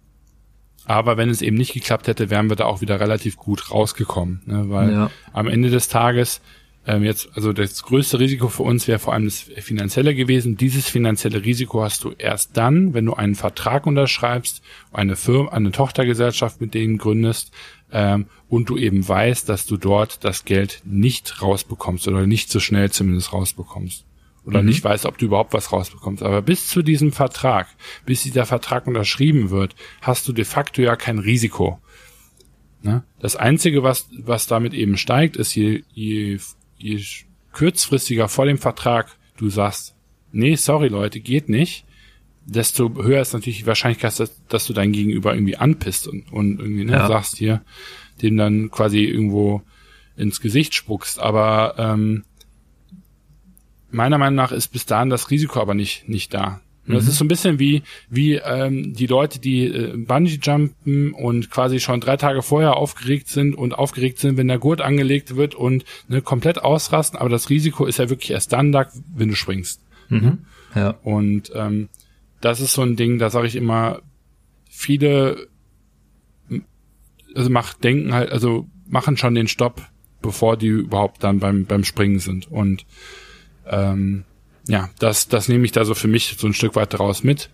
[0.86, 4.41] aber wenn es eben nicht geklappt hätte, wären wir da auch wieder relativ gut rausgekommen,
[4.45, 4.70] ne?
[4.70, 5.11] weil ja.
[5.34, 6.41] am Ende des Tages
[6.88, 10.56] ähm, jetzt, also das größte Risiko für uns wäre vor allem das finanzielle gewesen.
[10.56, 14.62] Dieses finanzielle Risiko hast du erst dann, wenn du einen Vertrag unterschreibst,
[14.94, 17.52] eine Firma, eine Tochtergesellschaft mit denen gründest
[17.92, 22.62] ähm, und du eben weißt, dass du dort das Geld nicht rausbekommst oder nicht so
[22.62, 24.06] schnell zumindest rausbekommst
[24.46, 24.70] oder mhm.
[24.70, 26.24] nicht weißt, ob du überhaupt was rausbekommst.
[26.24, 27.68] Aber bis zu diesem Vertrag,
[28.06, 31.82] bis dieser Vertrag unterschrieben wird, hast du de facto ja kein Risiko.
[32.82, 33.04] Ne?
[33.20, 36.40] Das Einzige, was, was damit eben steigt, ist, je, je
[36.78, 36.99] je
[37.51, 39.95] kurzfristiger vor dem Vertrag du sagst,
[40.32, 41.86] nee, sorry Leute, geht nicht,
[42.45, 46.59] desto höher ist natürlich die Wahrscheinlichkeit, dass, dass du dein Gegenüber irgendwie anpisst und, und
[46.59, 47.07] irgendwie ne, ja.
[47.07, 47.61] sagst hier,
[48.21, 49.61] dem dann quasi irgendwo
[50.15, 51.19] ins Gesicht spuckst.
[51.19, 52.23] Aber ähm,
[53.91, 56.61] meiner Meinung nach ist bis dahin das Risiko aber nicht, nicht da.
[56.88, 56.94] Mhm.
[56.94, 61.52] Das ist so ein bisschen wie, wie ähm, die Leute, die äh, Bungee jumpen und
[61.52, 65.54] quasi schon drei Tage vorher aufgeregt sind und aufgeregt sind, wenn der Gurt angelegt wird
[65.54, 69.36] und ne, komplett ausrasten, aber das Risiko ist ja wirklich erst dann da, wenn du
[69.36, 69.82] springst.
[70.10, 70.20] Mhm.
[70.20, 70.38] Ne?
[70.76, 70.90] Ja.
[71.04, 71.90] Und ähm,
[72.42, 74.02] das ist so ein Ding, da sage ich immer,
[74.70, 75.48] viele
[77.36, 79.82] also macht denken halt, also machen schon den Stopp,
[80.22, 82.86] bevor die überhaupt dann beim beim Springen sind und
[83.66, 84.24] ähm,
[84.68, 87.49] ja, das, das nehme ich da so für mich so ein Stück weit daraus mit.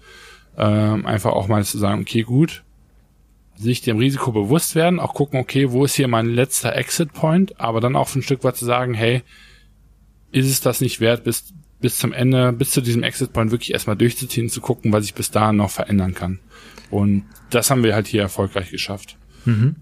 [0.57, 2.63] Ähm, einfach auch mal zu sagen, okay, gut,
[3.55, 7.59] sich dem Risiko bewusst werden, auch gucken, okay, wo ist hier mein letzter Exit Point,
[7.59, 9.23] aber dann auch ein Stück weit zu sagen, hey,
[10.31, 13.73] ist es das nicht wert, bis, bis zum Ende, bis zu diesem Exit Point wirklich
[13.73, 16.39] erstmal durchzuziehen, zu gucken, was ich bis dahin noch verändern kann.
[16.89, 19.17] Und das haben wir halt hier erfolgreich geschafft.
[19.45, 19.75] Mhm.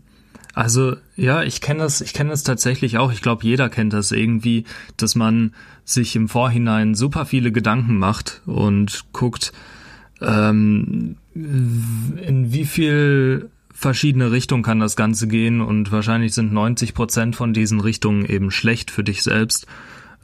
[0.54, 3.12] Also ja, ich kenne das, ich kenne das tatsächlich auch.
[3.12, 4.66] Ich glaube, jeder kennt das irgendwie,
[4.98, 5.54] dass man
[5.86, 9.54] sich im Vorhinein super viele Gedanken macht und guckt,
[10.22, 17.36] ähm, in wie viel verschiedene Richtungen kann das Ganze gehen und wahrscheinlich sind 90 Prozent
[17.36, 19.66] von diesen Richtungen eben schlecht für dich selbst.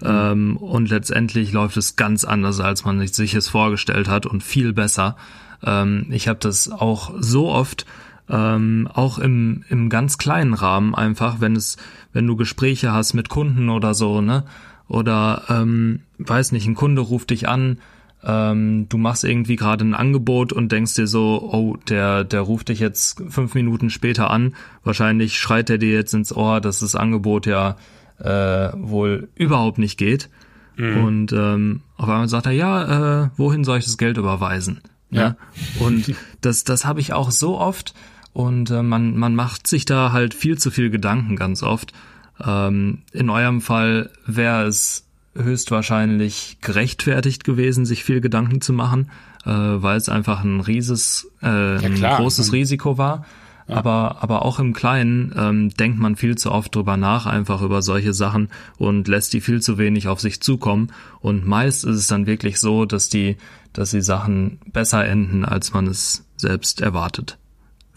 [0.02, 4.74] Ähm, und letztendlich läuft es ganz anders, als man sich es vorgestellt hat und viel
[4.74, 5.16] besser.
[5.64, 7.88] Ähm, ich habe das auch so oft
[8.30, 11.78] ähm, auch im, im ganz kleinen Rahmen einfach, wenn es,
[12.14, 14.44] wenn du Gespräche hast mit Kunden oder so, ne?
[14.88, 17.80] Oder ähm, weiß nicht, ein Kunde ruft dich an,
[18.24, 22.70] ähm, du machst irgendwie gerade ein Angebot und denkst dir so, oh, der, der ruft
[22.70, 26.96] dich jetzt fünf Minuten später an, wahrscheinlich schreit er dir jetzt ins Ohr, dass das
[26.96, 27.76] Angebot ja
[28.20, 30.30] äh, wohl überhaupt nicht geht.
[30.78, 31.04] Mhm.
[31.04, 34.82] Und ähm, auf einmal sagt er, ja, äh, wohin soll ich das Geld überweisen?
[35.10, 35.22] Ja.
[35.22, 35.36] ja?
[35.80, 37.94] Und das, das habe ich auch so oft,
[38.38, 41.92] und äh, man, man macht sich da halt viel zu viel Gedanken ganz oft.
[42.40, 49.10] Ähm, in eurem Fall wäre es höchstwahrscheinlich gerechtfertigt gewesen, sich viel Gedanken zu machen,
[49.44, 53.26] äh, weil es einfach ein rieses, äh, ein großes Risiko war.
[53.68, 53.78] Ja.
[53.78, 57.82] Aber, aber auch im Kleinen ähm, denkt man viel zu oft drüber nach, einfach über
[57.82, 60.92] solche Sachen und lässt die viel zu wenig auf sich zukommen.
[61.22, 63.38] Und meist ist es dann wirklich so, dass die,
[63.74, 67.40] dass die Sachen besser enden, als man es selbst erwartet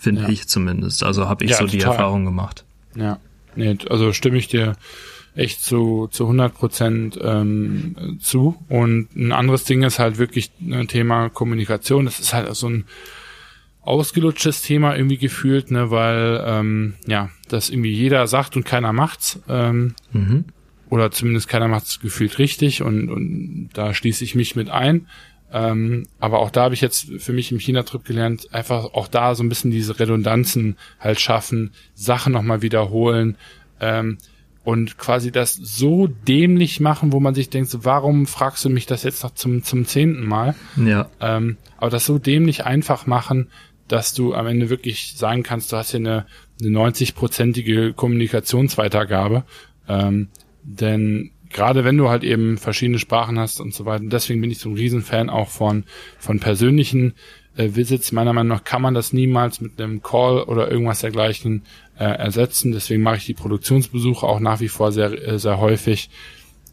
[0.00, 0.28] finde ja.
[0.28, 1.04] ich zumindest.
[1.04, 2.64] Also habe ich ja, so die Erfahrung gemacht.
[2.96, 3.18] Ja,
[3.54, 4.72] nee, also stimme ich dir
[5.34, 8.56] echt zu, zu 100 Prozent ähm, zu.
[8.68, 12.06] Und ein anderes Ding ist halt wirklich ein Thema Kommunikation.
[12.06, 12.84] Das ist halt so ein
[13.82, 19.40] ausgelutschtes Thema irgendwie gefühlt, ne, weil ähm, ja, das irgendwie jeder sagt und keiner macht's.
[19.48, 20.44] Ähm, mhm.
[20.88, 25.06] Oder zumindest keiner macht's gefühlt richtig und, und da schließe ich mich mit ein.
[25.52, 29.34] Ähm, aber auch da habe ich jetzt für mich im China-Trip gelernt, einfach auch da
[29.34, 33.36] so ein bisschen diese Redundanzen halt schaffen, Sachen nochmal wiederholen
[33.80, 34.18] ähm,
[34.62, 38.86] und quasi das so dämlich machen, wo man sich denkt, so, warum fragst du mich
[38.86, 40.54] das jetzt noch zum, zum zehnten Mal?
[40.76, 41.08] Ja.
[41.20, 43.48] Ähm, aber das so dämlich einfach machen,
[43.88, 46.26] dass du am Ende wirklich sagen kannst, du hast hier eine,
[46.60, 49.42] eine 90-prozentige Kommunikationsweitergabe.
[49.88, 50.28] Ähm,
[50.62, 54.04] denn gerade wenn du halt eben verschiedene Sprachen hast und so weiter.
[54.06, 55.84] deswegen bin ich so ein Riesenfan auch von,
[56.18, 57.14] von persönlichen
[57.56, 58.12] äh, Visits.
[58.12, 61.62] Meiner Meinung nach kann man das niemals mit einem Call oder irgendwas dergleichen
[61.98, 62.72] äh, ersetzen.
[62.72, 66.10] Deswegen mache ich die Produktionsbesuche auch nach wie vor sehr, äh, sehr häufig.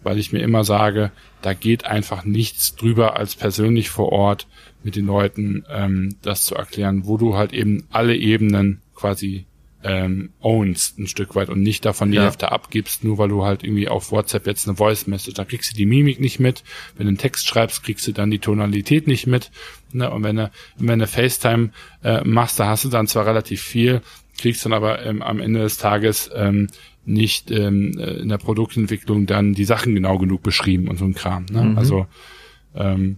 [0.04, 1.12] weil ich mir immer sage,
[1.42, 4.48] da geht einfach nichts drüber als persönlich vor Ort
[4.84, 9.46] mit den Leuten ähm, das zu erklären, wo du halt eben alle Ebenen quasi
[9.84, 12.24] ähm, ownst ein Stück weit und nicht davon die ja.
[12.24, 15.72] Hälfte abgibst, nur weil du halt irgendwie auf WhatsApp jetzt eine Voice Message, da kriegst
[15.72, 16.64] du die Mimik nicht mit.
[16.96, 19.52] Wenn du einen Text schreibst, kriegst du dann die Tonalität nicht mit.
[19.92, 20.10] Ne?
[20.10, 21.72] Und wenn du, wenn du FaceTime
[22.04, 24.02] äh, machst, da hast du dann zwar relativ viel,
[24.38, 26.68] kriegst dann aber ähm, am Ende des Tages ähm,
[27.06, 31.14] nicht ähm, äh, in der Produktentwicklung dann die Sachen genau genug beschrieben und so ein
[31.14, 31.46] Kram.
[31.52, 31.64] Ne?
[31.64, 31.78] Mhm.
[31.78, 32.08] Also
[32.76, 33.18] ähm,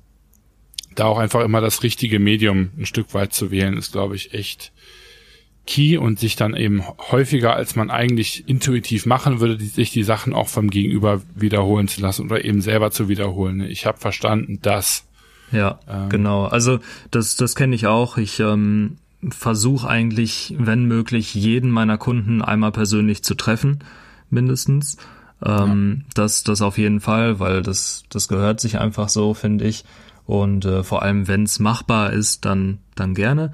[0.96, 4.34] da auch einfach immer das richtige Medium ein Stück weit zu wählen, ist, glaube ich,
[4.34, 4.72] echt
[5.70, 10.02] key und sich dann eben häufiger, als man eigentlich intuitiv machen würde, die, sich die
[10.02, 13.62] Sachen auch vom Gegenüber wiederholen zu lassen oder eben selber zu wiederholen.
[13.62, 15.06] Ich habe verstanden, dass.
[15.52, 16.46] Ja, ähm, genau.
[16.46, 16.80] Also
[17.12, 18.18] das, das kenne ich auch.
[18.18, 18.98] Ich ähm,
[19.30, 23.80] versuche eigentlich, wenn möglich, jeden meiner Kunden einmal persönlich zu treffen,
[24.32, 24.98] mindestens.
[25.46, 26.06] Ähm, ja.
[26.16, 29.86] Das, das auf jeden Fall, weil das, das gehört sich einfach so, finde ich.
[30.26, 33.52] Und äh, vor allem, wenn es machbar ist, dann, dann gerne.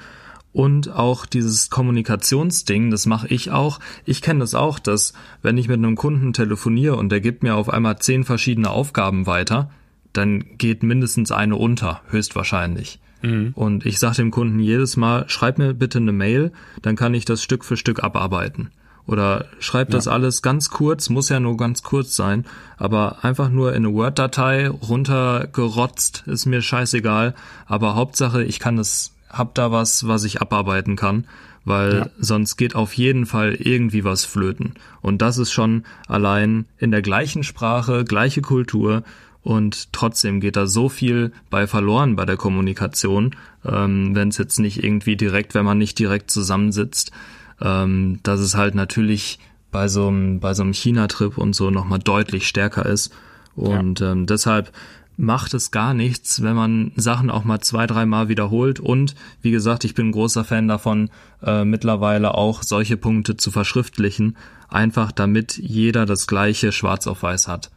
[0.55, 3.81] Und auch dieses Kommunikationsding, das mache ich auch.
[4.05, 7.55] Ich kenne das auch, dass wenn ich mit einem Kunden telefoniere und der gibt mir
[7.55, 9.69] auf einmal zehn verschiedene Aufgaben weiter,
[10.13, 12.99] dann geht mindestens eine unter, höchstwahrscheinlich.
[13.21, 13.51] Mhm.
[13.53, 17.25] Und ich sage dem Kunden jedes Mal, schreib mir bitte eine Mail, dann kann ich
[17.25, 18.71] das Stück für Stück abarbeiten.
[19.07, 22.45] Oder schreib das alles ganz kurz, muss ja nur ganz kurz sein,
[22.77, 27.35] aber einfach nur in eine Word-Datei runtergerotzt, ist mir scheißegal.
[27.67, 31.25] Aber Hauptsache, ich kann es, hab da was, was ich abarbeiten kann,
[31.63, 32.09] weil ja.
[32.19, 34.75] sonst geht auf jeden Fall irgendwie was flöten.
[35.01, 39.03] Und das ist schon allein in der gleichen Sprache, gleiche Kultur
[39.41, 44.59] und trotzdem geht da so viel bei verloren bei der Kommunikation, ähm, wenn es jetzt
[44.59, 47.11] nicht irgendwie direkt, wenn man nicht direkt zusammensitzt
[47.61, 49.39] ähm, dass es halt natürlich
[49.71, 53.13] bei so einem, bei so einem China-Trip und so nochmal deutlich stärker ist.
[53.55, 54.11] Und ja.
[54.11, 54.71] ähm, deshalb
[55.17, 58.79] macht es gar nichts, wenn man Sachen auch mal zwei, dreimal wiederholt.
[58.79, 61.09] Und wie gesagt, ich bin ein großer Fan davon,
[61.41, 64.37] äh, mittlerweile auch solche Punkte zu verschriftlichen,
[64.67, 67.71] einfach damit jeder das gleiche schwarz auf weiß hat.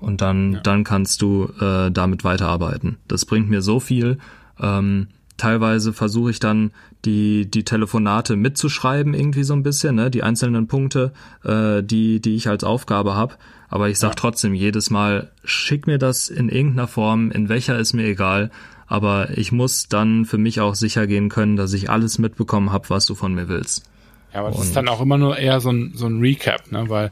[0.00, 0.60] Und dann, ja.
[0.60, 2.98] dann kannst du äh, damit weiterarbeiten.
[3.06, 4.18] Das bringt mir so viel.
[4.60, 5.08] Ähm,
[5.42, 6.70] teilweise versuche ich dann
[7.04, 11.12] die die Telefonate mitzuschreiben irgendwie so ein bisschen, ne, die einzelnen Punkte,
[11.44, 13.34] äh, die die ich als Aufgabe habe.
[13.68, 14.14] Aber ich sag ja.
[14.14, 18.52] trotzdem jedes Mal, schick mir das in irgendeiner Form, in welcher ist mir egal.
[18.86, 22.90] Aber ich muss dann für mich auch sicher gehen können, dass ich alles mitbekommen habe,
[22.90, 23.90] was du von mir willst.
[24.32, 26.88] Ja, aber das ist dann auch immer nur eher so ein, so ein Recap, ne?
[26.88, 27.10] Weil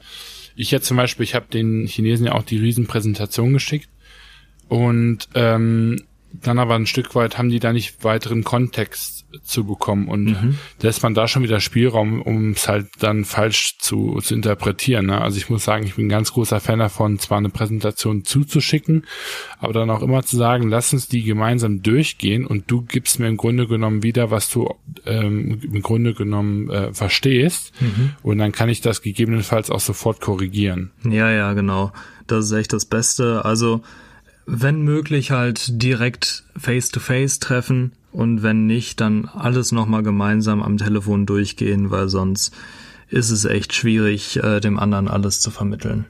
[0.54, 3.88] ich jetzt zum Beispiel, ich habe den Chinesen ja auch die Riesenpräsentation geschickt
[4.68, 10.08] und ähm, dann aber ein Stück weit haben die da nicht weiteren Kontext zu bekommen
[10.08, 10.58] und mhm.
[10.82, 15.06] ist man da schon wieder Spielraum, um es halt dann falsch zu, zu interpretieren.
[15.06, 15.20] Ne?
[15.20, 19.06] Also ich muss sagen, ich bin ein ganz großer Fan davon, zwar eine Präsentation zuzuschicken,
[19.58, 23.28] aber dann auch immer zu sagen, lass uns die gemeinsam durchgehen und du gibst mir
[23.28, 24.74] im Grunde genommen wieder, was du
[25.06, 28.14] ähm, im Grunde genommen äh, verstehst mhm.
[28.22, 30.90] und dann kann ich das gegebenenfalls auch sofort korrigieren.
[31.04, 31.92] Ja, ja, genau.
[32.26, 33.44] Das ist echt das Beste.
[33.44, 33.82] Also
[34.52, 40.76] wenn möglich halt direkt face-to-face -face treffen und wenn nicht, dann alles nochmal gemeinsam am
[40.76, 42.52] Telefon durchgehen, weil sonst
[43.08, 46.06] ist es echt schwierig, äh, dem anderen alles zu vermitteln.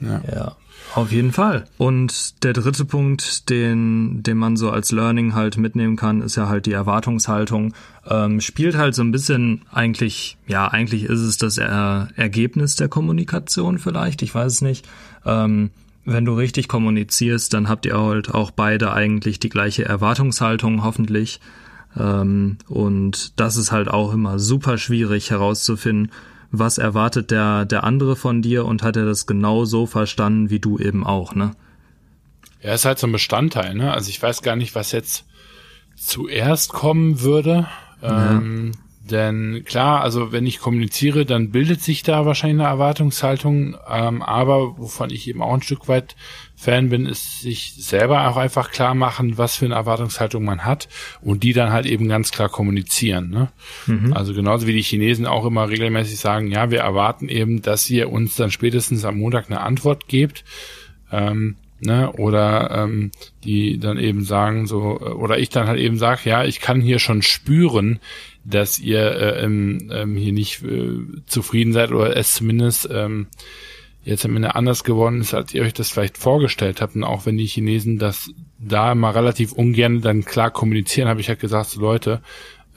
[0.00, 0.22] Ja.
[0.32, 0.56] ja.
[0.94, 1.66] Auf jeden Fall.
[1.78, 6.48] Und der dritte Punkt, den, den man so als Learning halt mitnehmen kann, ist ja
[6.48, 7.74] halt die Erwartungshaltung.
[8.08, 12.88] Ähm, spielt halt so ein bisschen eigentlich, ja, eigentlich ist es das er Ergebnis der
[12.88, 14.88] Kommunikation vielleicht, ich weiß es nicht.
[15.24, 15.70] Ähm,
[16.12, 21.40] wenn du richtig kommunizierst, dann habt ihr halt auch beide eigentlich die gleiche Erwartungshaltung, hoffentlich.
[21.98, 26.12] Ähm, und das ist halt auch immer super schwierig herauszufinden,
[26.50, 30.58] was erwartet der, der andere von dir und hat er das genau so verstanden wie
[30.58, 31.52] du eben auch, ne?
[32.62, 33.92] Ja, ist halt so ein Bestandteil, ne?
[33.92, 35.24] Also ich weiß gar nicht, was jetzt
[35.96, 37.68] zuerst kommen würde.
[38.02, 38.32] Ja.
[38.32, 38.72] Ähm,
[39.10, 43.76] denn klar, also wenn ich kommuniziere, dann bildet sich da wahrscheinlich eine Erwartungshaltung.
[43.88, 46.16] Ähm, aber wovon ich eben auch ein Stück weit
[46.56, 50.88] Fan bin, ist sich selber auch einfach klar machen, was für eine Erwartungshaltung man hat
[51.22, 53.30] und die dann halt eben ganz klar kommunizieren.
[53.30, 53.48] Ne?
[53.86, 54.12] Mhm.
[54.12, 58.10] Also genauso wie die Chinesen auch immer regelmäßig sagen, ja, wir erwarten eben, dass ihr
[58.10, 60.44] uns dann spätestens am Montag eine Antwort gebt.
[61.10, 63.10] Ähm, ne, oder ähm,
[63.44, 66.98] die dann eben sagen so, oder ich dann halt eben sage, ja, ich kann hier
[66.98, 68.00] schon spüren,
[68.44, 73.26] dass ihr äh, ähm, ähm, hier nicht äh, zufrieden seid oder es zumindest ähm,
[74.02, 76.94] jetzt am Ende anders geworden ist, als ihr euch das vielleicht vorgestellt habt.
[76.96, 81.28] Und auch wenn die Chinesen das da mal relativ ungern dann klar kommunizieren, habe ich
[81.28, 82.22] halt gesagt, so Leute,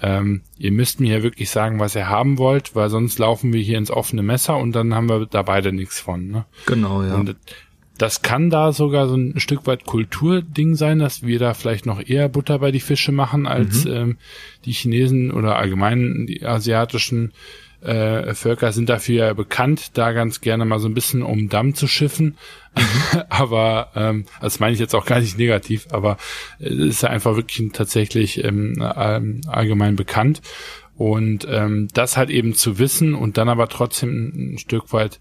[0.01, 3.61] ähm, ihr müsst mir ja wirklich sagen, was ihr haben wollt, weil sonst laufen wir
[3.61, 6.27] hier ins offene Messer und dann haben wir da beide nichts von.
[6.27, 6.45] Ne?
[6.65, 7.15] Genau, ja.
[7.15, 7.35] Und
[7.97, 12.01] das kann da sogar so ein Stück weit Kulturding sein, dass wir da vielleicht noch
[12.05, 13.91] eher Butter bei die Fische machen als mhm.
[13.91, 14.17] ähm,
[14.65, 17.33] die Chinesen oder allgemein die asiatischen
[17.83, 21.75] äh, Völker sind dafür ja bekannt, da ganz gerne mal so ein bisschen um Damm
[21.75, 22.37] zu schiffen.
[22.75, 23.21] Mhm.
[23.29, 26.17] aber ähm, das meine ich jetzt auch gar nicht negativ, aber
[26.59, 30.41] es ist ja einfach wirklich tatsächlich ähm, allgemein bekannt.
[30.95, 35.19] Und ähm, das halt eben zu wissen und dann aber trotzdem ein Stück weit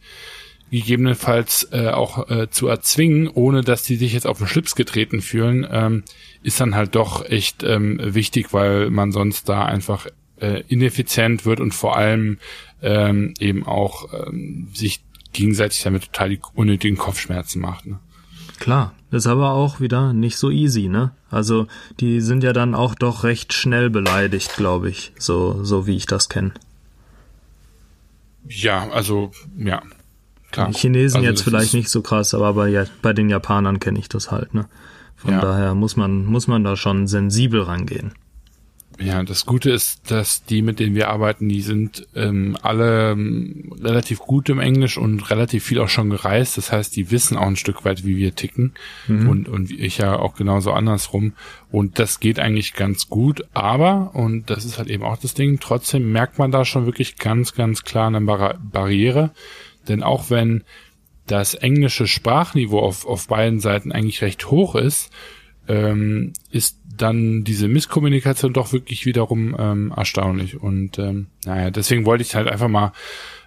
[0.73, 5.21] gegebenenfalls äh, auch äh, zu erzwingen, ohne dass die sich jetzt auf den Schlips getreten
[5.21, 6.03] fühlen, ähm,
[6.43, 10.07] ist dann halt doch echt ähm, wichtig, weil man sonst da einfach
[10.41, 12.39] äh, ineffizient wird und vor allem
[12.81, 15.03] ähm, eben auch ähm, sich
[15.35, 17.87] gegenseitig damit total die unnötigen Kopfschmerzen macht.
[17.87, 17.99] Ne?
[18.59, 21.13] Klar, ist aber auch wieder nicht so easy, ne?
[21.31, 21.67] Also
[22.01, 26.07] die sind ja dann auch doch recht schnell beleidigt, glaube ich, so so wie ich
[26.07, 26.53] das kenne.
[28.49, 29.83] Ja, also ja,
[30.53, 30.69] klar.
[30.69, 34.09] Die Chinesen also jetzt vielleicht nicht so krass, aber bei, bei den Japanern kenne ich
[34.09, 34.67] das halt, ne?
[35.17, 35.41] Von ja.
[35.41, 38.13] daher muss man muss man da schon sensibel rangehen.
[39.01, 43.73] Ja, das Gute ist, dass die, mit denen wir arbeiten, die sind ähm, alle ähm,
[43.81, 46.57] relativ gut im Englisch und relativ viel auch schon gereist.
[46.57, 48.75] Das heißt, die wissen auch ein Stück weit, wie wir ticken
[49.09, 49.29] mhm.
[49.29, 51.33] und und ich ja auch genauso andersrum.
[51.71, 53.45] Und das geht eigentlich ganz gut.
[53.55, 55.59] Aber und das ist halt eben auch das Ding.
[55.59, 59.31] Trotzdem merkt man da schon wirklich ganz, ganz klar eine Bar Barriere,
[59.89, 60.65] denn auch wenn
[61.27, 65.11] das englische Sprachniveau auf auf beiden Seiten eigentlich recht hoch ist,
[65.69, 70.61] ähm, ist dann diese Misskommunikation doch wirklich wiederum ähm, erstaunlich.
[70.61, 72.93] Und ähm, naja, deswegen wollte ich halt einfach mal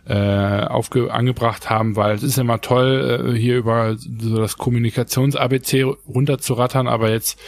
[0.08, 5.84] äh, aufge angebracht haben, weil es ist immer toll, äh, hier über so das Kommunikations-ABC
[5.84, 7.40] runterzurattern, aber jetzt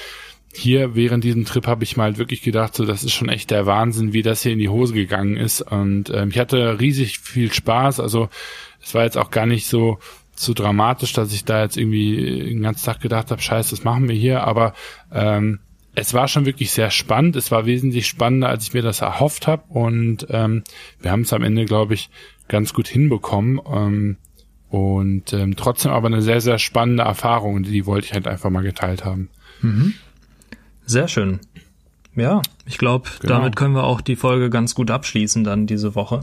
[0.58, 3.66] hier während diesem Trip habe ich mal wirklich gedacht, so das ist schon echt der
[3.66, 5.62] Wahnsinn, wie das hier in die Hose gegangen ist.
[5.62, 8.00] Und ähm, ich hatte riesig viel Spaß.
[8.00, 8.30] Also
[8.82, 10.00] es war jetzt auch gar nicht so
[10.40, 14.08] so dramatisch, dass ich da jetzt irgendwie den ganzen Tag gedacht habe, scheiße, das machen
[14.08, 14.44] wir hier.
[14.44, 14.74] Aber
[15.12, 15.60] ähm,
[15.96, 17.36] es war schon wirklich sehr spannend.
[17.36, 19.64] Es war wesentlich spannender, als ich mir das erhofft habe.
[19.70, 20.64] Und ähm,
[21.02, 22.10] wir haben es am Ende, glaube ich,
[22.48, 23.60] ganz gut hinbekommen.
[23.72, 24.18] Ähm,
[24.70, 27.64] und ähm, trotzdem aber eine sehr, sehr spannende Erfahrung.
[27.64, 29.30] Die wollte ich halt einfach mal geteilt haben.
[29.62, 29.96] Mhm.
[30.88, 31.40] Sehr schön.
[32.16, 33.36] Ja, ich glaube, genau.
[33.36, 36.22] damit können wir auch die Folge ganz gut abschließen dann diese Woche.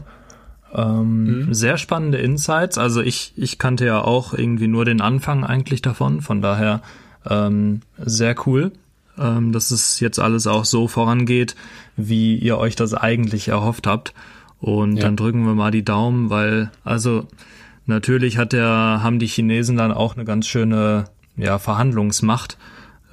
[0.73, 1.53] Ähm, mhm.
[1.53, 2.77] Sehr spannende Insights.
[2.77, 6.19] Also ich, ich kannte ja auch irgendwie nur den Anfang eigentlich davon.
[6.19, 6.81] Von daher
[7.25, 8.73] ähm, sehr cool
[9.17, 11.55] ähm, dass es jetzt alles auch so vorangeht,
[11.95, 14.13] wie ihr euch das eigentlich erhofft habt.
[14.59, 15.03] Und ja.
[15.03, 17.27] dann drücken wir mal die Daumen, weil, also
[17.85, 21.05] natürlich hat der, haben die Chinesen dann auch eine ganz schöne
[21.37, 22.57] ja, Verhandlungsmacht,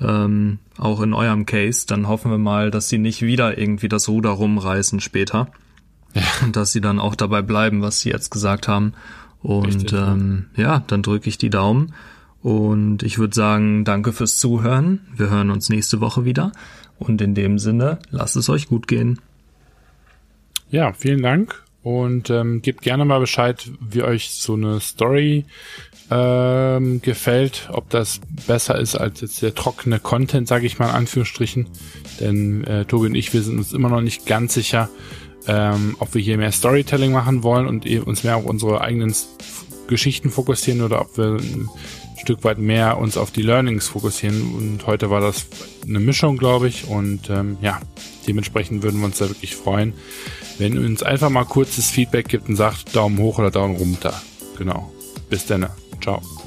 [0.02, 1.86] ähm, auch in eurem Case.
[1.86, 5.48] Dann hoffen wir mal, dass sie nicht wieder irgendwie das Ruder rumreißen später.
[6.14, 6.22] Ja.
[6.42, 8.94] Und dass sie dann auch dabei bleiben, was sie jetzt gesagt haben.
[9.42, 10.62] Und Richtig, ähm, ja.
[10.62, 11.94] ja, dann drücke ich die Daumen.
[12.42, 15.00] Und ich würde sagen, danke fürs Zuhören.
[15.16, 16.52] Wir hören uns nächste Woche wieder.
[16.98, 19.20] Und in dem Sinne, lasst es euch gut gehen.
[20.70, 21.62] Ja, vielen Dank.
[21.82, 25.46] Und ähm, gebt gerne mal Bescheid, wie euch so eine Story
[26.10, 30.94] ähm, gefällt, ob das besser ist als jetzt der trockene Content, sage ich mal in
[30.94, 31.68] Anführungsstrichen.
[32.20, 34.88] Denn äh, Tobi und ich, wir sind uns immer noch nicht ganz sicher,
[35.46, 39.14] ähm, ob wir hier mehr Storytelling machen wollen und uns mehr auf unsere eigenen
[39.86, 41.38] Geschichten fokussieren oder ob wir
[42.22, 44.54] Stück weit mehr uns auf die Learnings fokussieren.
[44.54, 45.46] Und heute war das
[45.84, 46.86] eine Mischung, glaube ich.
[46.86, 47.80] Und ähm, ja,
[48.28, 49.92] dementsprechend würden wir uns da wirklich freuen,
[50.58, 54.22] wenn ihr uns einfach mal kurzes Feedback gibt und sagt Daumen hoch oder Daumen runter.
[54.56, 54.92] Genau.
[55.28, 55.66] Bis dann.
[56.02, 56.41] Ciao.